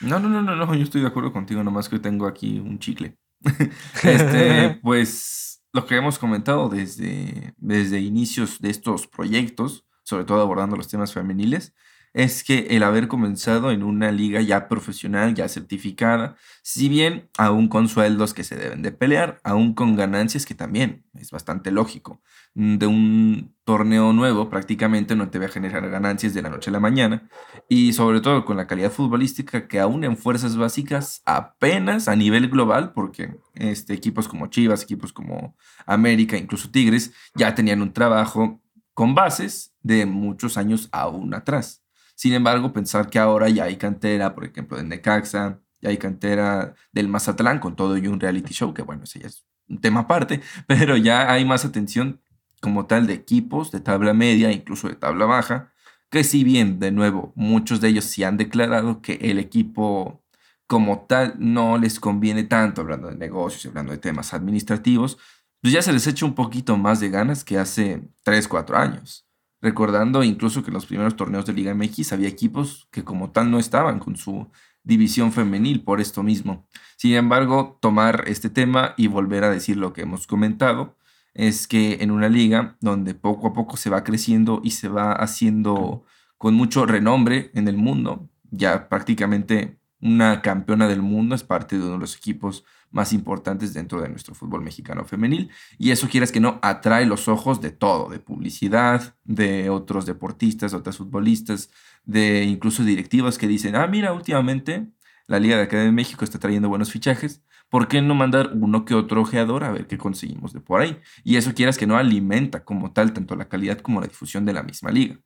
No, 0.00 0.18
no, 0.18 0.28
no, 0.28 0.42
no, 0.42 0.56
no, 0.56 0.74
yo 0.74 0.82
estoy 0.82 1.02
de 1.02 1.06
acuerdo 1.06 1.32
contigo, 1.32 1.62
nomás 1.62 1.88
que 1.88 1.98
tengo 1.98 2.26
aquí 2.26 2.58
un 2.58 2.78
chicle. 2.78 3.16
este, 4.02 4.80
pues 4.82 5.61
lo 5.72 5.86
que 5.86 5.96
hemos 5.96 6.18
comentado 6.18 6.68
desde, 6.68 7.54
desde 7.56 8.00
inicios 8.00 8.60
de 8.60 8.70
estos 8.70 9.06
proyectos, 9.06 9.84
sobre 10.02 10.24
todo 10.24 10.42
abordando 10.42 10.76
los 10.76 10.88
temas 10.88 11.12
femeniles, 11.12 11.74
es 12.14 12.44
que 12.44 12.66
el 12.70 12.82
haber 12.82 13.08
comenzado 13.08 13.70
en 13.70 13.82
una 13.82 14.12
liga 14.12 14.40
ya 14.42 14.68
profesional, 14.68 15.34
ya 15.34 15.48
certificada, 15.48 16.36
si 16.62 16.88
bien 16.88 17.28
aún 17.38 17.68
con 17.68 17.88
sueldos 17.88 18.34
que 18.34 18.44
se 18.44 18.56
deben 18.56 18.82
de 18.82 18.92
pelear, 18.92 19.40
aún 19.44 19.74
con 19.74 19.96
ganancias 19.96 20.44
que 20.44 20.54
también 20.54 21.04
es 21.14 21.30
bastante 21.30 21.70
lógico. 21.70 22.20
Mm, 22.54 22.76
de 22.76 22.86
un 22.86 23.54
torneo 23.64 24.12
nuevo 24.12 24.50
prácticamente 24.50 25.16
no 25.16 25.30
te 25.30 25.38
va 25.38 25.46
a 25.46 25.48
generar 25.48 25.88
ganancias 25.88 26.34
de 26.34 26.42
la 26.42 26.50
noche 26.50 26.68
a 26.68 26.72
la 26.72 26.80
mañana 26.80 27.30
y 27.68 27.92
sobre 27.94 28.20
todo 28.20 28.44
con 28.44 28.56
la 28.56 28.66
calidad 28.66 28.90
futbolística 28.90 29.68
que 29.68 29.80
aún 29.80 30.04
en 30.04 30.16
fuerzas 30.16 30.56
básicas 30.56 31.22
apenas 31.24 32.08
a 32.08 32.16
nivel 32.16 32.48
global, 32.48 32.92
porque 32.92 33.36
este, 33.54 33.94
equipos 33.94 34.28
como 34.28 34.48
Chivas, 34.48 34.82
equipos 34.82 35.12
como 35.12 35.56
América, 35.86 36.36
incluso 36.36 36.70
Tigres, 36.70 37.12
ya 37.34 37.54
tenían 37.54 37.80
un 37.80 37.92
trabajo 37.92 38.60
con 38.94 39.14
bases 39.14 39.74
de 39.80 40.04
muchos 40.06 40.56
años 40.58 40.88
aún 40.92 41.32
atrás. 41.34 41.81
Sin 42.22 42.34
embargo, 42.34 42.72
pensar 42.72 43.10
que 43.10 43.18
ahora 43.18 43.48
ya 43.48 43.64
hay 43.64 43.74
cantera, 43.74 44.32
por 44.32 44.44
ejemplo, 44.44 44.76
de 44.76 44.84
Necaxa, 44.84 45.58
ya 45.80 45.88
hay 45.88 45.96
cantera 45.96 46.72
del 46.92 47.08
Mazatlán 47.08 47.58
con 47.58 47.74
todo 47.74 47.96
y 47.96 48.06
un 48.06 48.20
reality 48.20 48.54
show, 48.54 48.72
que 48.72 48.82
bueno, 48.82 49.02
ese 49.02 49.18
ya 49.18 49.26
es 49.26 49.44
un 49.68 49.80
tema 49.80 50.02
aparte, 50.02 50.40
pero 50.68 50.96
ya 50.96 51.32
hay 51.32 51.44
más 51.44 51.64
atención 51.64 52.20
como 52.60 52.86
tal 52.86 53.08
de 53.08 53.14
equipos 53.14 53.72
de 53.72 53.80
tabla 53.80 54.14
media, 54.14 54.52
incluso 54.52 54.86
de 54.86 54.94
tabla 54.94 55.26
baja, 55.26 55.72
que 56.10 56.22
si 56.22 56.44
bien, 56.44 56.78
de 56.78 56.92
nuevo, 56.92 57.32
muchos 57.34 57.80
de 57.80 57.88
ellos 57.88 58.04
sí 58.04 58.22
han 58.22 58.36
declarado 58.36 59.02
que 59.02 59.14
el 59.14 59.40
equipo 59.40 60.22
como 60.68 61.06
tal 61.08 61.34
no 61.40 61.76
les 61.76 61.98
conviene 61.98 62.44
tanto, 62.44 62.82
hablando 62.82 63.08
de 63.08 63.16
negocios, 63.16 63.66
hablando 63.66 63.90
de 63.90 63.98
temas 63.98 64.32
administrativos, 64.32 65.18
pues 65.60 65.74
ya 65.74 65.82
se 65.82 65.92
les 65.92 66.06
echa 66.06 66.24
un 66.24 66.36
poquito 66.36 66.76
más 66.76 67.00
de 67.00 67.10
ganas 67.10 67.42
que 67.42 67.58
hace 67.58 68.08
3, 68.22 68.46
4 68.46 68.76
años 68.76 69.26
recordando 69.62 70.24
incluso 70.24 70.62
que 70.62 70.68
en 70.68 70.74
los 70.74 70.86
primeros 70.86 71.16
torneos 71.16 71.46
de 71.46 71.54
Liga 71.54 71.74
MX 71.74 72.12
había 72.12 72.28
equipos 72.28 72.88
que 72.90 73.04
como 73.04 73.30
tal 73.30 73.50
no 73.50 73.58
estaban 73.58 74.00
con 74.00 74.16
su 74.16 74.50
división 74.82 75.32
femenil 75.32 75.84
por 75.84 76.00
esto 76.00 76.22
mismo. 76.24 76.66
Sin 76.96 77.14
embargo, 77.14 77.78
tomar 77.80 78.24
este 78.26 78.50
tema 78.50 78.94
y 78.96 79.06
volver 79.06 79.44
a 79.44 79.50
decir 79.50 79.76
lo 79.76 79.92
que 79.92 80.02
hemos 80.02 80.26
comentado 80.26 80.98
es 81.32 81.66
que 81.66 81.98
en 82.00 82.10
una 82.10 82.28
liga 82.28 82.76
donde 82.80 83.14
poco 83.14 83.46
a 83.46 83.52
poco 83.52 83.76
se 83.76 83.88
va 83.88 84.04
creciendo 84.04 84.60
y 84.64 84.72
se 84.72 84.88
va 84.88 85.12
haciendo 85.12 86.04
con 86.36 86.54
mucho 86.54 86.84
renombre 86.84 87.50
en 87.54 87.68
el 87.68 87.76
mundo, 87.76 88.28
ya 88.50 88.88
prácticamente 88.88 89.78
una 90.02 90.42
campeona 90.42 90.88
del 90.88 91.00
mundo 91.00 91.34
es 91.34 91.44
parte 91.44 91.78
de 91.78 91.82
uno 91.82 91.92
de 91.92 91.98
los 92.00 92.16
equipos 92.16 92.64
más 92.90 93.12
importantes 93.12 93.72
dentro 93.72 94.02
de 94.02 94.08
nuestro 94.08 94.34
fútbol 94.34 94.62
mexicano 94.62 95.04
femenil. 95.04 95.50
Y 95.78 95.92
eso 95.92 96.08
quieras 96.08 96.32
que 96.32 96.40
no, 96.40 96.58
atrae 96.60 97.06
los 97.06 97.28
ojos 97.28 97.60
de 97.60 97.70
todo, 97.70 98.10
de 98.10 98.18
publicidad, 98.18 99.16
de 99.24 99.70
otros 99.70 100.04
deportistas, 100.04 100.74
otras 100.74 100.98
futbolistas, 100.98 101.70
de 102.04 102.44
incluso 102.44 102.84
directivos 102.84 103.38
que 103.38 103.46
dicen, 103.48 103.76
ah, 103.76 103.86
mira, 103.86 104.12
últimamente 104.12 104.88
la 105.28 105.38
Liga 105.38 105.56
de 105.56 105.62
Academia 105.62 105.86
de 105.86 105.92
México 105.92 106.24
está 106.24 106.38
trayendo 106.38 106.68
buenos 106.68 106.90
fichajes. 106.90 107.42
¿Por 107.70 107.88
qué 107.88 108.02
no 108.02 108.14
mandar 108.14 108.50
uno 108.54 108.84
que 108.84 108.94
otro 108.94 109.22
ojeador 109.22 109.64
a 109.64 109.72
ver 109.72 109.86
qué 109.86 109.96
conseguimos 109.96 110.52
de 110.52 110.60
por 110.60 110.80
ahí? 110.82 110.98
Y 111.24 111.36
eso 111.36 111.54
quieras 111.54 111.78
que 111.78 111.86
no 111.86 111.96
alimenta 111.96 112.64
como 112.64 112.92
tal 112.92 113.12
tanto 113.14 113.36
la 113.36 113.48
calidad 113.48 113.78
como 113.78 114.00
la 114.00 114.08
difusión 114.08 114.44
de 114.44 114.52
la 114.52 114.62
misma 114.62 114.90
liga. 114.90 115.18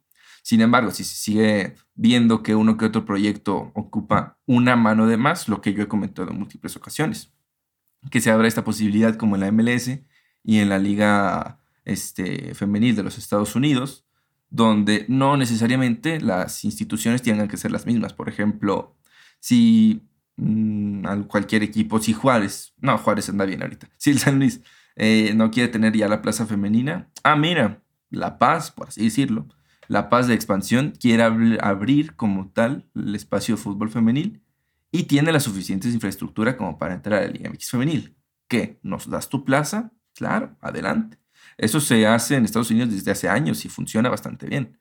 Sin 0.47 0.61
embargo, 0.61 0.93
si 0.93 1.03
se 1.03 1.17
sigue 1.17 1.75
viendo 1.97 2.45
que 2.45 2.55
uno 2.55 2.76
que 2.76 2.85
otro 2.85 3.05
proyecto 3.05 3.73
ocupa 3.75 4.38
una 4.47 4.76
mano 4.76 5.09
de 5.09 5.17
más, 5.17 5.49
lo 5.49 5.61
que 5.61 5.75
yo 5.75 5.83
he 5.83 5.88
comentado 5.88 6.31
en 6.31 6.38
múltiples 6.38 6.76
ocasiones, 6.76 7.35
que 8.12 8.21
se 8.21 8.31
abra 8.31 8.47
esta 8.47 8.62
posibilidad 8.62 9.17
como 9.17 9.35
en 9.35 9.41
la 9.41 9.50
MLS 9.50 9.88
y 10.45 10.59
en 10.59 10.69
la 10.69 10.79
liga 10.79 11.59
este, 11.85 12.55
femenil 12.55 12.95
de 12.95 13.03
los 13.03 13.19
Estados 13.19 13.57
Unidos, 13.57 14.07
donde 14.49 15.05
no 15.09 15.37
necesariamente 15.37 16.21
las 16.21 16.62
instituciones 16.62 17.23
tengan 17.23 17.49
que 17.49 17.57
ser 17.57 17.73
las 17.73 17.85
mismas. 17.85 18.12
Por 18.12 18.29
ejemplo, 18.29 18.97
si 19.41 20.09
mm, 20.37 21.23
cualquier 21.23 21.65
equipo, 21.65 21.99
si 21.99 22.12
Juárez, 22.12 22.73
no, 22.79 22.97
Juárez 22.99 23.29
anda 23.29 23.47
bien 23.47 23.62
ahorita, 23.62 23.88
si 23.99 24.11
el 24.11 24.21
San 24.21 24.38
Luis 24.38 24.61
eh, 24.95 25.33
no 25.35 25.50
quiere 25.50 25.73
tener 25.73 25.97
ya 25.97 26.07
la 26.07 26.23
plaza 26.23 26.47
femenina, 26.47 27.11
ah, 27.25 27.35
mira, 27.35 27.83
La 28.11 28.38
Paz, 28.38 28.71
por 28.71 28.87
así 28.87 29.03
decirlo, 29.03 29.49
La 29.88 30.09
Paz 30.09 30.26
de 30.26 30.35
expansión 30.35 30.93
quiere 30.99 31.23
abrir 31.23 32.16
como 32.16 32.49
tal 32.50 32.88
el 32.95 33.14
espacio 33.14 33.57
de 33.57 33.62
fútbol 33.62 33.90
femenil 33.90 34.43
y 34.90 35.05
tiene 35.05 35.33
la 35.33 35.40
suficiente 35.40 35.88
infraestructura 35.88 36.57
como 36.57 36.78
para 36.78 36.95
entrar 36.95 37.23
a 37.23 37.26
la 37.26 37.33
Liga 37.33 37.50
MX 37.50 37.71
femenil. 37.71 38.16
¿Qué? 38.49 38.78
¿Nos 38.83 39.09
das 39.09 39.28
tu 39.28 39.45
plaza? 39.45 39.93
Claro, 40.14 40.57
adelante. 40.61 41.19
Eso 41.59 41.81
se 41.81 42.07
hace 42.07 42.37
en 42.37 42.45
Estados 42.45 42.71
Unidos 42.71 42.90
desde 42.90 43.11
hace 43.11 43.28
años 43.28 43.64
y 43.64 43.69
funciona 43.69 44.09
bastante 44.09 44.47
bien. 44.47 44.78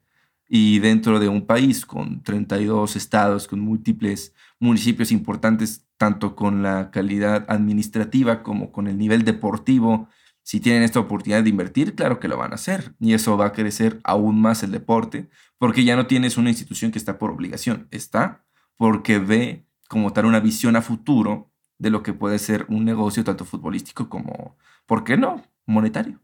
Y 0.47 0.79
dentro 0.79 1.19
de 1.19 1.27
un 1.27 1.45
país 1.45 1.85
con 1.85 2.21
32 2.21 2.95
estados, 2.95 3.47
con 3.47 3.59
múltiples 3.59 4.33
municipios 4.59 5.11
importantes, 5.11 5.85
tanto 5.97 6.35
con 6.35 6.61
la 6.61 6.91
calidad 6.91 7.45
administrativa 7.47 8.43
como 8.43 8.71
con 8.71 8.87
el 8.87 8.97
nivel 8.97 9.23
deportivo, 9.23 10.09
si 10.45 10.59
tienen 10.59 10.83
esta 10.83 10.99
oportunidad 10.99 11.41
de 11.41 11.49
invertir, 11.49 11.95
claro 11.95 12.19
que 12.19 12.27
lo 12.27 12.37
van 12.37 12.51
a 12.51 12.55
hacer. 12.55 12.93
Y 12.99 13.15
eso 13.15 13.35
va 13.35 13.47
a 13.47 13.51
crecer 13.51 13.99
aún 14.03 14.39
más 14.39 14.61
el 14.61 14.71
deporte, 14.71 15.27
porque 15.57 15.83
ya 15.83 15.95
no 15.95 16.05
tienes 16.05 16.37
una 16.37 16.51
institución 16.51 16.91
que 16.91 16.99
está 16.99 17.17
por 17.17 17.31
obligación, 17.31 17.87
está 17.89 18.45
porque 18.77 19.17
ve 19.17 19.65
como 19.89 20.13
tal 20.13 20.25
una 20.25 20.39
visión 20.39 20.75
a 20.75 20.83
futuro 20.83 21.51
de 21.79 21.89
lo 21.89 22.03
que 22.03 22.13
puede 22.13 22.37
ser 22.37 22.67
un 22.69 22.85
negocio 22.85 23.23
tanto 23.23 23.43
futbolístico 23.43 24.07
como, 24.07 24.55
¿por 24.85 25.03
qué 25.03 25.17
no?, 25.17 25.41
monetario. 25.65 26.21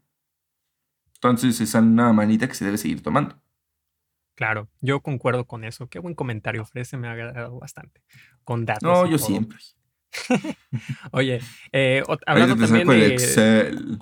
Entonces, 1.14 1.60
esa 1.60 1.78
es 1.80 1.84
una 1.84 2.12
manita 2.12 2.46
que 2.46 2.54
se 2.54 2.64
debe 2.64 2.78
seguir 2.78 3.02
tomando. 3.02 3.42
Claro, 4.36 4.68
yo 4.80 5.00
concuerdo 5.00 5.48
con 5.48 5.64
eso. 5.64 5.88
Qué 5.88 5.98
buen 5.98 6.14
comentario, 6.14 6.64
Fred, 6.64 6.86
me 6.92 7.08
ha 7.08 7.12
agradado 7.12 7.58
bastante. 7.58 8.04
Con 8.44 8.66
datos. 8.66 8.88
No, 8.88 9.04
yo 9.04 9.18
siempre. 9.18 9.58
Oye, 11.10 11.40
eh, 11.72 12.04
hablando 12.24 12.56
también 12.56 12.86
de... 12.86 13.06
Excel. 13.14 13.98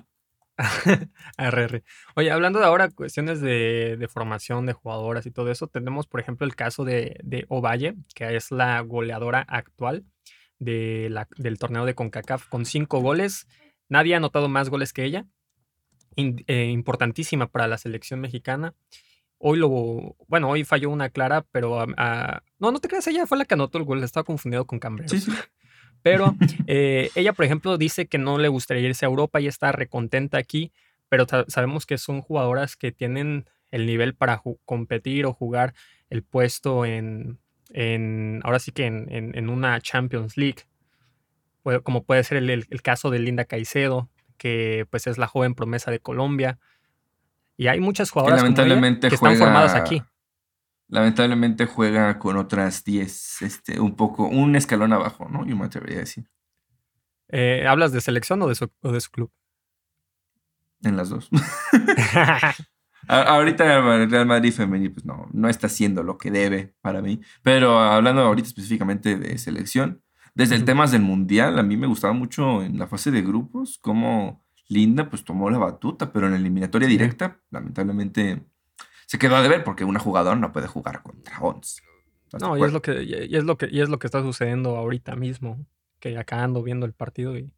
Oye, 2.17 2.31
hablando 2.31 2.59
de 2.59 2.64
ahora 2.67 2.90
cuestiones 2.90 3.40
de, 3.40 4.09
formación 4.12 4.67
de 4.67 4.73
jugadoras 4.73 5.26
y 5.26 5.31
todo 5.31 5.50
eso, 5.50 5.67
tenemos, 5.67 6.07
por 6.07 6.21
ejemplo, 6.21 6.47
el 6.47 6.55
caso 6.55 6.85
de, 6.85 7.19
de 7.23 7.47
Ovalle, 7.49 7.95
que 8.14 8.37
es 8.37 8.50
la 8.50 8.81
goleadora 8.81 9.40
actual 9.49 10.05
de 10.59 11.09
la, 11.11 11.29
del 11.37 11.59
torneo 11.59 11.85
de 11.87 11.95
CONCACAF 11.95 12.49
con 12.49 12.67
cinco 12.67 13.00
goles. 13.00 13.47
Nadie 13.88 14.14
ha 14.14 14.19
anotado 14.19 14.49
más 14.49 14.69
goles 14.69 14.93
que 14.93 15.05
ella. 15.05 15.26
Eh, 16.17 16.67
importantísima 16.71 17.47
para 17.47 17.67
la 17.67 17.79
selección 17.79 18.21
mexicana. 18.21 18.75
Hoy 19.38 19.59
lo, 19.59 20.17
bueno, 20.29 20.50
hoy 20.50 20.64
falló 20.64 20.90
una 20.90 21.09
clara, 21.09 21.47
pero 21.50 21.87
no, 21.87 22.73
no 22.73 22.79
te 22.79 22.88
creas, 22.88 23.07
ella 23.07 23.26
fue 23.26 23.38
la 23.38 23.47
que 23.47 23.55
anotó 23.55 23.79
el 23.79 23.85
gol, 23.85 24.05
estaba 24.05 24.25
confundido 24.25 24.67
con 24.67 24.79
Cambreros. 24.79 25.11
Sí, 25.11 25.21
sí. 25.21 25.33
Pero 26.02 26.35
eh, 26.66 27.11
ella, 27.14 27.33
por 27.33 27.45
ejemplo, 27.45 27.78
dice 27.78 28.07
que 28.07 28.19
no 28.19 28.38
le 28.38 28.49
gustaría 28.49 28.88
irse 28.88 29.04
a 29.04 29.09
Europa 29.09 29.40
y 29.40 29.47
está 29.47 29.73
recontenta 29.73 30.38
aquí, 30.38 30.73
pero 31.09 31.26
sabemos 31.49 31.87
que 31.87 31.99
son 31.99 32.21
jugadoras 32.21 32.76
que 32.76 32.92
tienen 32.92 33.47
el 33.71 33.87
nivel 33.87 34.14
para 34.14 34.42
competir 34.64 35.26
o 35.26 35.33
jugar 35.33 35.75
el 36.09 36.23
puesto 36.23 36.85
en, 36.85 37.38
en 37.71 38.40
ahora 38.45 38.59
sí 38.59 38.73
que 38.73 38.87
en, 38.87 39.49
una 39.49 39.80
Champions 39.80 40.37
League, 40.37 40.64
como 41.85 42.04
puede 42.04 42.25
ser 42.25 42.38
el, 42.38 42.83
caso 42.83 43.11
de 43.11 43.21
Linda 43.21 43.45
Caicedo, 43.45 44.09
que 44.38 44.87
pues 44.90 45.07
es 45.07 45.19
la 45.19 45.26
joven 45.26 45.54
promesa 45.54 45.90
de 45.90 46.00
Colombia. 46.00 46.59
Y 47.57 47.69
hay 47.69 47.78
muchas 47.80 48.11
jugadoras 48.11 48.42
que, 48.42 49.07
están 49.09 49.37
formadas 49.37 49.75
aquí 49.75 50.02
lamentablemente 50.90 51.66
juega 51.66 52.18
con 52.18 52.37
otras 52.37 52.85
10, 52.85 53.42
este, 53.42 53.80
un 53.80 53.97
poco, 53.97 54.26
un 54.26 54.56
escalón 54.56 54.92
abajo, 54.92 55.28
¿no? 55.28 55.47
Yo 55.47 55.56
me 55.56 55.64
atrevería 55.64 55.99
a 55.99 56.00
decir. 56.00 56.28
Eh, 57.28 57.64
¿Hablas 57.66 57.92
de 57.92 58.00
selección 58.00 58.42
o 58.42 58.49
de, 58.49 58.54
su, 58.54 59.11
club? 59.11 59.30
En 60.82 60.97
las 60.97 61.09
dos. 61.09 61.30
ahorita 63.06 63.94
el 64.02 64.11
Real 64.11 64.26
Madrid 64.26 64.52
femenil, 64.52 64.92
pues 64.92 65.06
no, 65.06 65.28
no 65.32 65.49
está 65.49 65.68
haciendo 65.68 66.02
lo 66.02 66.18
que 66.18 66.30
debe 66.30 66.75
para 66.80 67.00
mí. 67.02 67.20
Pero 67.42 67.78
hablando 67.78 68.23
ahorita 68.23 68.49
específicamente 68.49 69.16
de 69.16 69.38
selección, 69.38 70.02
desde 70.35 70.56
el 70.56 70.64
tema 70.64 70.87
del 70.87 71.02
Mundial, 71.02 71.59
a 71.59 71.62
mí 71.62 71.76
me 71.76 71.87
gustaba 71.87 72.12
mucho 72.12 72.62
en 72.62 72.78
la 72.78 72.87
fase 72.87 73.11
de 73.11 73.23
grupos 73.23 73.78
cómo 73.80 74.44
Linda 74.68 75.09
pues 75.09 75.25
tomó 75.25 75.50
la 75.50 75.59
batuta, 75.59 76.12
pero 76.12 76.26
en 76.26 76.32
la 76.32 76.38
eliminatoria 76.38 76.88
directa, 76.88 77.40
lamentablemente 77.50 78.44
se 79.11 79.19
quedó 79.19 79.35
a 79.35 79.43
deber 79.43 79.64
porque 79.64 79.83
una 79.83 79.99
jugadora 79.99 80.37
no 80.37 80.52
puede 80.52 80.69
jugar 80.69 81.02
contra 81.02 81.40
11. 81.40 81.83
No, 82.38 82.57
y 82.57 82.62
es, 82.62 82.73
lo 82.73 82.81
que, 82.81 83.02
y 83.02 83.35
es 83.35 83.43
lo 83.43 83.59
que, 83.59 83.67
y 83.69 83.81
es 83.81 83.88
lo 83.88 83.99
que 83.99 84.07
está 84.07 84.23
sucediendo 84.23 84.76
ahorita 84.76 85.17
mismo, 85.17 85.67
que 85.99 86.17
acá 86.17 86.45
ando 86.45 86.62
viendo 86.62 86.87
el 86.87 86.93
partido 86.93 87.37
y, 87.37 87.52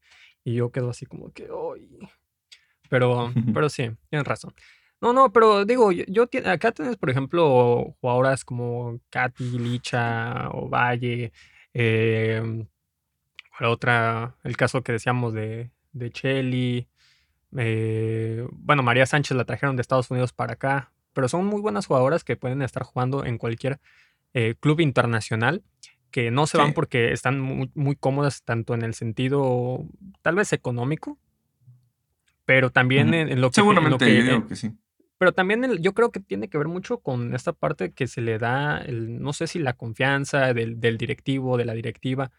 yo 0.46 0.72
quedo 0.72 0.88
así 0.88 1.04
como 1.04 1.30
que, 1.34 1.46
Pero, 2.88 3.30
pero 3.52 3.68
sí, 3.68 3.90
tienes 4.08 4.26
razón. 4.26 4.54
No, 5.02 5.12
no, 5.12 5.30
pero 5.30 5.66
digo, 5.66 5.92
yo, 5.92 6.26
acá 6.46 6.72
tienes, 6.72 6.96
por 6.96 7.10
ejemplo, 7.10 7.96
jugadoras 8.00 8.46
como 8.46 8.98
Katy, 9.10 9.58
Licha, 9.58 10.48
Ovalle, 10.52 11.34
eh, 11.74 12.64
otra, 13.60 14.38
el 14.42 14.56
caso 14.56 14.82
que 14.82 14.92
decíamos 14.92 15.34
de, 15.34 15.70
de 15.92 16.10
Chelly. 16.10 16.88
Eh, 17.58 18.48
bueno, 18.52 18.82
María 18.82 19.04
Sánchez 19.04 19.36
la 19.36 19.44
trajeron 19.44 19.76
de 19.76 19.82
Estados 19.82 20.10
Unidos 20.10 20.32
para 20.32 20.54
acá. 20.54 20.91
Pero 21.12 21.28
son 21.28 21.46
muy 21.46 21.60
buenas 21.60 21.86
jugadoras 21.86 22.24
que 22.24 22.36
pueden 22.36 22.62
estar 22.62 22.82
jugando 22.82 23.24
en 23.24 23.38
cualquier 23.38 23.80
eh, 24.34 24.54
club 24.58 24.80
internacional. 24.80 25.62
Que 26.10 26.30
no 26.30 26.46
se 26.46 26.58
van 26.58 26.74
porque 26.74 27.12
están 27.12 27.40
muy, 27.40 27.96
cómodas, 27.96 28.42
tanto 28.42 28.74
en 28.74 28.82
el 28.82 28.92
sentido 28.92 29.86
tal 30.20 30.34
vez 30.34 30.52
económico, 30.52 31.18
pero 32.44 32.68
también 32.68 33.14
en, 33.14 33.40
lo 33.40 33.48
que. 33.48 33.54
Seguramente, 33.54 34.14
yo 34.14 34.22
digo 34.22 34.46
que 34.46 34.56
sí. 34.56 34.72
Pero 35.16 35.32
también 35.32 35.78
yo 35.80 35.94
creo 35.94 36.10
que 36.10 36.20
tiene 36.20 36.48
que 36.48 36.58
ver 36.58 36.68
mucho 36.68 36.98
con 36.98 37.34
esta 37.34 37.54
parte 37.54 37.92
que 37.92 38.08
se 38.08 38.20
le 38.20 38.38
da, 38.38 38.76
el, 38.78 39.22
no 39.22 39.32
sé 39.32 39.46
si 39.46 39.58
la 39.58 39.72
confianza 39.72 40.52
del, 40.52 40.80
del 40.80 40.98
directivo, 40.98 41.56
de 41.56 41.64
la 41.64 41.72
directiva, 41.72 42.30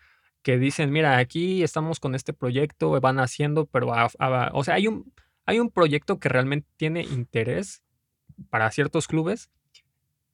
que 0.43 0.57
dicen, 0.57 0.91
mira, 0.91 1.17
aquí 1.17 1.63
estamos 1.63 1.99
con 1.99 2.13
este 2.13 2.33
proyecto, 2.33 2.99
van 2.99 3.19
haciendo, 3.19 3.65
pero, 3.65 3.93
o 4.51 4.63
sea, 4.63 4.75
hay 4.75 4.87
un, 4.87 5.11
hay 5.45 5.59
un 5.59 5.71
proyecto 5.71 6.19
que 6.19 6.29
realmente 6.29 6.67
tiene 6.75 7.03
interés 7.03 7.81
para 8.49 8.71
ciertos 8.71 9.07
clubes 9.07 9.49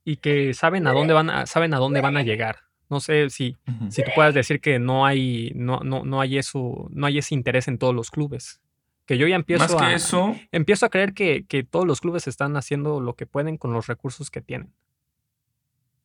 y 0.03 0.18
que 0.18 0.53
saben 0.53 0.88
a 0.88 0.94
dónde 0.94 1.13
van 1.13 1.29
a, 1.29 1.46
saben 1.46 1.74
a 1.74 1.77
dónde 1.77 2.01
van 2.01 2.18
a 2.18 2.24
llegar. 2.24 2.60
No 2.89 3.00
sé 3.00 3.29
si, 3.29 3.56
si 3.89 4.03
tú 4.03 4.10
puedes 4.15 4.34
decir 4.34 4.62
que 4.62 4.79
no 4.79 5.06
hay, 5.06 5.51
no, 5.53 5.82
no, 5.82 6.03
no 6.03 6.22
hay 6.22 6.39
eso, 6.39 6.88
no 6.91 7.06
hay 7.06 7.20
ese 7.20 7.36
interés 7.36 7.68
en 7.68 7.77
todos 7.77 7.94
los 7.94 8.10
clubes. 8.10 8.62
Que 9.06 9.18
yo 9.18 9.27
ya 9.27 9.36
empiezo 9.36 9.79
a. 9.79 9.94
Eso, 9.94 10.36
empiezo 10.51 10.86
a 10.86 10.89
creer 10.89 11.13
que, 11.13 11.46
que 11.48 11.63
todos 11.63 11.86
los 11.86 12.01
clubes 12.01 12.27
están 12.27 12.58
haciendo 12.58 13.00
lo 13.00 13.15
que 13.15 13.27
pueden 13.27 13.58
con 13.58 13.74
los 13.74 13.88
recursos 13.88 14.32
que 14.32 14.41
tienen. 14.41 14.74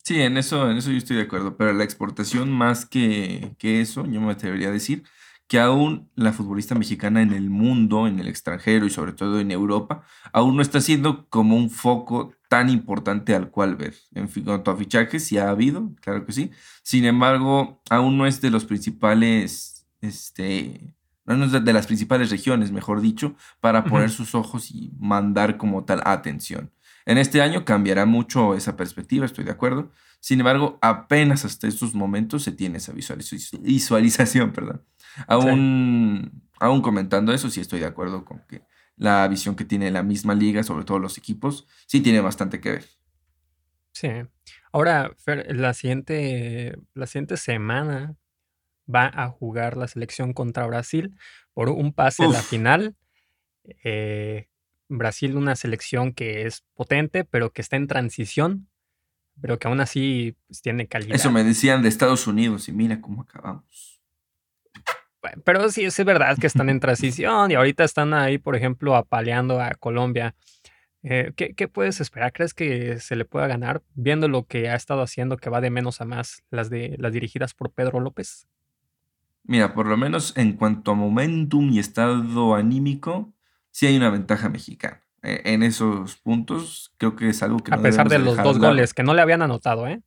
Sí, 0.03 0.21
en 0.21 0.37
eso, 0.37 0.69
en 0.69 0.77
eso 0.77 0.91
yo 0.91 0.97
estoy 0.97 1.15
de 1.17 1.23
acuerdo, 1.23 1.57
pero 1.57 1.73
la 1.73 1.83
exportación 1.83 2.51
más 2.51 2.85
que, 2.85 3.55
que 3.57 3.81
eso, 3.81 4.05
yo 4.05 4.21
me 4.21 4.31
atrevería 4.31 4.67
a 4.67 4.71
decir 4.71 5.03
que 5.47 5.59
aún 5.59 6.09
la 6.15 6.33
futbolista 6.33 6.75
mexicana 6.75 7.21
en 7.21 7.31
el 7.31 7.49
mundo, 7.49 8.07
en 8.07 8.19
el 8.19 8.27
extranjero 8.27 8.85
y 8.85 8.89
sobre 8.89 9.13
todo 9.13 9.39
en 9.39 9.51
Europa, 9.51 10.03
aún 10.33 10.55
no 10.55 10.61
está 10.61 10.81
siendo 10.81 11.27
como 11.29 11.55
un 11.55 11.69
foco 11.69 12.33
tan 12.49 12.69
importante 12.69 13.35
al 13.35 13.51
cual 13.51 13.75
ver. 13.75 13.95
En 14.13 14.27
cuanto 14.27 14.71
a 14.71 14.77
fichajes, 14.77 15.23
sí 15.25 15.37
ha 15.37 15.49
habido, 15.49 15.91
claro 16.01 16.25
que 16.25 16.31
sí. 16.31 16.51
Sin 16.83 17.05
embargo, 17.05 17.81
aún 17.89 18.17
no 18.17 18.25
es 18.25 18.41
de 18.41 18.49
los 18.49 18.65
principales, 18.65 19.87
este, 20.01 20.95
no 21.25 21.45
es 21.45 21.51
de 21.51 21.73
las 21.73 21.87
principales 21.87 22.31
regiones, 22.31 22.71
mejor 22.71 23.01
dicho, 23.01 23.35
para 23.59 23.83
poner 23.85 24.09
sus 24.09 24.33
ojos 24.35 24.71
y 24.71 24.91
mandar 24.99 25.57
como 25.57 25.85
tal 25.85 26.01
atención. 26.05 26.71
En 27.05 27.17
este 27.17 27.41
año 27.41 27.65
cambiará 27.65 28.05
mucho 28.05 28.55
esa 28.55 28.75
perspectiva, 28.75 29.25
estoy 29.25 29.43
de 29.43 29.51
acuerdo. 29.51 29.91
Sin 30.19 30.39
embargo, 30.39 30.79
apenas 30.81 31.45
hasta 31.45 31.67
estos 31.67 31.93
momentos 31.93 32.43
se 32.43 32.51
tiene 32.51 32.79
esa 32.79 32.93
visualización, 32.93 34.53
perdón. 34.53 34.83
Aún, 35.27 36.41
aún 36.59 36.81
comentando 36.81 37.31
eso, 37.31 37.49
sí 37.49 37.61
estoy 37.61 37.79
de 37.79 37.85
acuerdo 37.85 38.25
con 38.25 38.39
que 38.47 38.63
la 38.97 39.27
visión 39.27 39.55
que 39.55 39.65
tiene 39.65 39.91
la 39.91 40.01
misma 40.01 40.33
liga, 40.33 40.63
sobre 40.63 40.85
todo 40.85 40.99
los 40.99 41.17
equipos, 41.17 41.67
sí 41.85 42.01
tiene 42.01 42.21
bastante 42.21 42.59
que 42.59 42.71
ver. 42.71 42.85
Sí. 43.91 44.09
Ahora, 44.71 45.11
Fer, 45.17 45.55
la 45.55 45.73
siguiente, 45.73 46.75
la 46.93 47.05
siguiente 47.05 47.37
semana 47.37 48.15
va 48.93 49.11
a 49.13 49.29
jugar 49.29 49.77
la 49.77 49.87
selección 49.87 50.33
contra 50.33 50.65
Brasil 50.65 51.15
por 51.53 51.69
un 51.69 51.93
pase 51.93 52.23
a 52.23 52.29
la 52.29 52.41
final. 52.41 52.95
Eh, 53.83 54.47
Brasil, 54.87 55.35
una 55.35 55.55
selección 55.55 56.13
que 56.13 56.45
es 56.45 56.63
potente, 56.75 57.23
pero 57.23 57.51
que 57.51 57.61
está 57.61 57.75
en 57.75 57.87
transición, 57.87 58.67
pero 59.41 59.59
que 59.59 59.67
aún 59.67 59.79
así 59.79 60.35
pues, 60.47 60.61
tiene 60.61 60.87
calidad. 60.87 61.15
Eso 61.15 61.31
me 61.31 61.43
decían 61.43 61.81
de 61.81 61.89
Estados 61.89 62.27
Unidos 62.27 62.67
y 62.69 62.71
mira 62.71 63.01
cómo 63.01 63.23
acabamos. 63.23 64.01
Pero 65.43 65.69
sí, 65.69 65.85
es 65.85 66.05
verdad 66.05 66.37
que 66.37 66.47
están 66.47 66.69
en 66.69 66.79
transición 66.79 67.51
y 67.51 67.55
ahorita 67.55 67.83
están 67.83 68.13
ahí, 68.13 68.37
por 68.37 68.55
ejemplo, 68.55 68.95
apaleando 68.95 69.59
a 69.59 69.71
Colombia. 69.71 70.35
Eh, 71.01 71.33
¿qué, 71.35 71.67
puedes 71.67 72.01
esperar? 72.01 72.33
¿Crees 72.33 72.53
que 72.53 72.99
se 72.99 73.15
le 73.15 73.25
pueda 73.25 73.47
ganar 73.47 73.83
viendo 73.93 74.27
lo 74.27 74.45
que 74.45 74.69
ha 74.69 74.75
estado 74.75 75.01
haciendo, 75.01 75.37
que 75.37 75.49
va 75.49 75.61
de 75.61 75.69
menos 75.69 76.01
a 76.01 76.05
más, 76.05 76.43
las, 76.49 76.69
de, 76.69 76.95
las 76.97 77.13
dirigidas 77.13 77.53
por 77.53 77.71
Pedro 77.71 77.99
López? 77.99 78.47
Mira, 79.43 79.75
por 79.75 79.85
lo 79.85 79.97
menos 79.97 80.35
en 80.35 80.53
cuanto 80.53 80.91
a 80.91 80.95
momentum 80.95 81.69
y 81.71 81.77
estado 81.77 82.55
anímico, 82.55 83.34
sí 83.75 83.87
hay 83.87 83.97
una 83.97 84.09
ventaja 84.09 84.47
mexicana. 84.47 85.01
E, 85.21 85.41
en 85.53 85.61
esos 85.61 86.15
puntos, 86.15 86.93
creo 86.97 87.17
que 87.17 87.27
es 87.27 87.43
algo 87.43 87.59
que... 87.59 87.73
A 87.73 87.81
pesar 87.81 88.07
de 88.07 88.19
los 88.19 88.37
dos 88.41 88.57
goles 88.57 88.93
que 88.93 89.03
no 89.03 89.13
le 89.13 89.21
habían 89.21 89.41
anotado, 89.41 89.85
¿eh? 89.85 90.01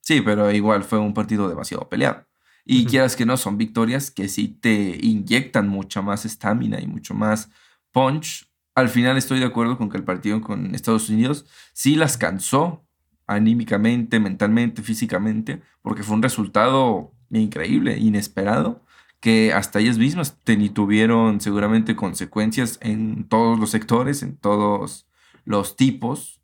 Sí, 0.00 0.22
pero 0.22 0.50
igual 0.50 0.82
fue 0.82 0.98
un 0.98 1.12
partido 1.12 1.46
demasiado 1.46 1.90
peleado. 1.90 2.26
Y 2.64 2.86
quieras 2.86 3.16
que 3.16 3.26
no, 3.26 3.36
son 3.36 3.58
victorias 3.58 4.10
que 4.10 4.28
sí 4.28 4.48
te 4.48 4.98
inyectan 5.02 5.68
mucha 5.68 6.00
más 6.00 6.24
estamina 6.24 6.80
y 6.80 6.86
mucho 6.86 7.12
más 7.12 7.50
punch. 7.92 8.50
Al 8.74 8.88
final 8.88 9.18
estoy 9.18 9.40
de 9.40 9.44
acuerdo 9.44 9.76
con 9.76 9.90
que 9.90 9.98
el 9.98 10.04
partido 10.04 10.40
con 10.40 10.74
Estados 10.74 11.10
Unidos 11.10 11.44
sí 11.74 11.96
las 11.96 12.16
cansó 12.16 12.86
anímicamente, 13.26 14.20
mentalmente, 14.20 14.80
físicamente, 14.80 15.60
porque 15.82 16.02
fue 16.02 16.16
un 16.16 16.22
resultado 16.22 17.12
increíble, 17.28 17.98
inesperado 17.98 18.83
que 19.24 19.54
hasta 19.54 19.80
ellas 19.80 19.96
mismas 19.96 20.36
tuvieron 20.74 21.40
seguramente 21.40 21.96
consecuencias 21.96 22.78
en 22.82 23.26
todos 23.26 23.58
los 23.58 23.70
sectores, 23.70 24.22
en 24.22 24.36
todos 24.36 25.06
los 25.46 25.76
tipos. 25.76 26.42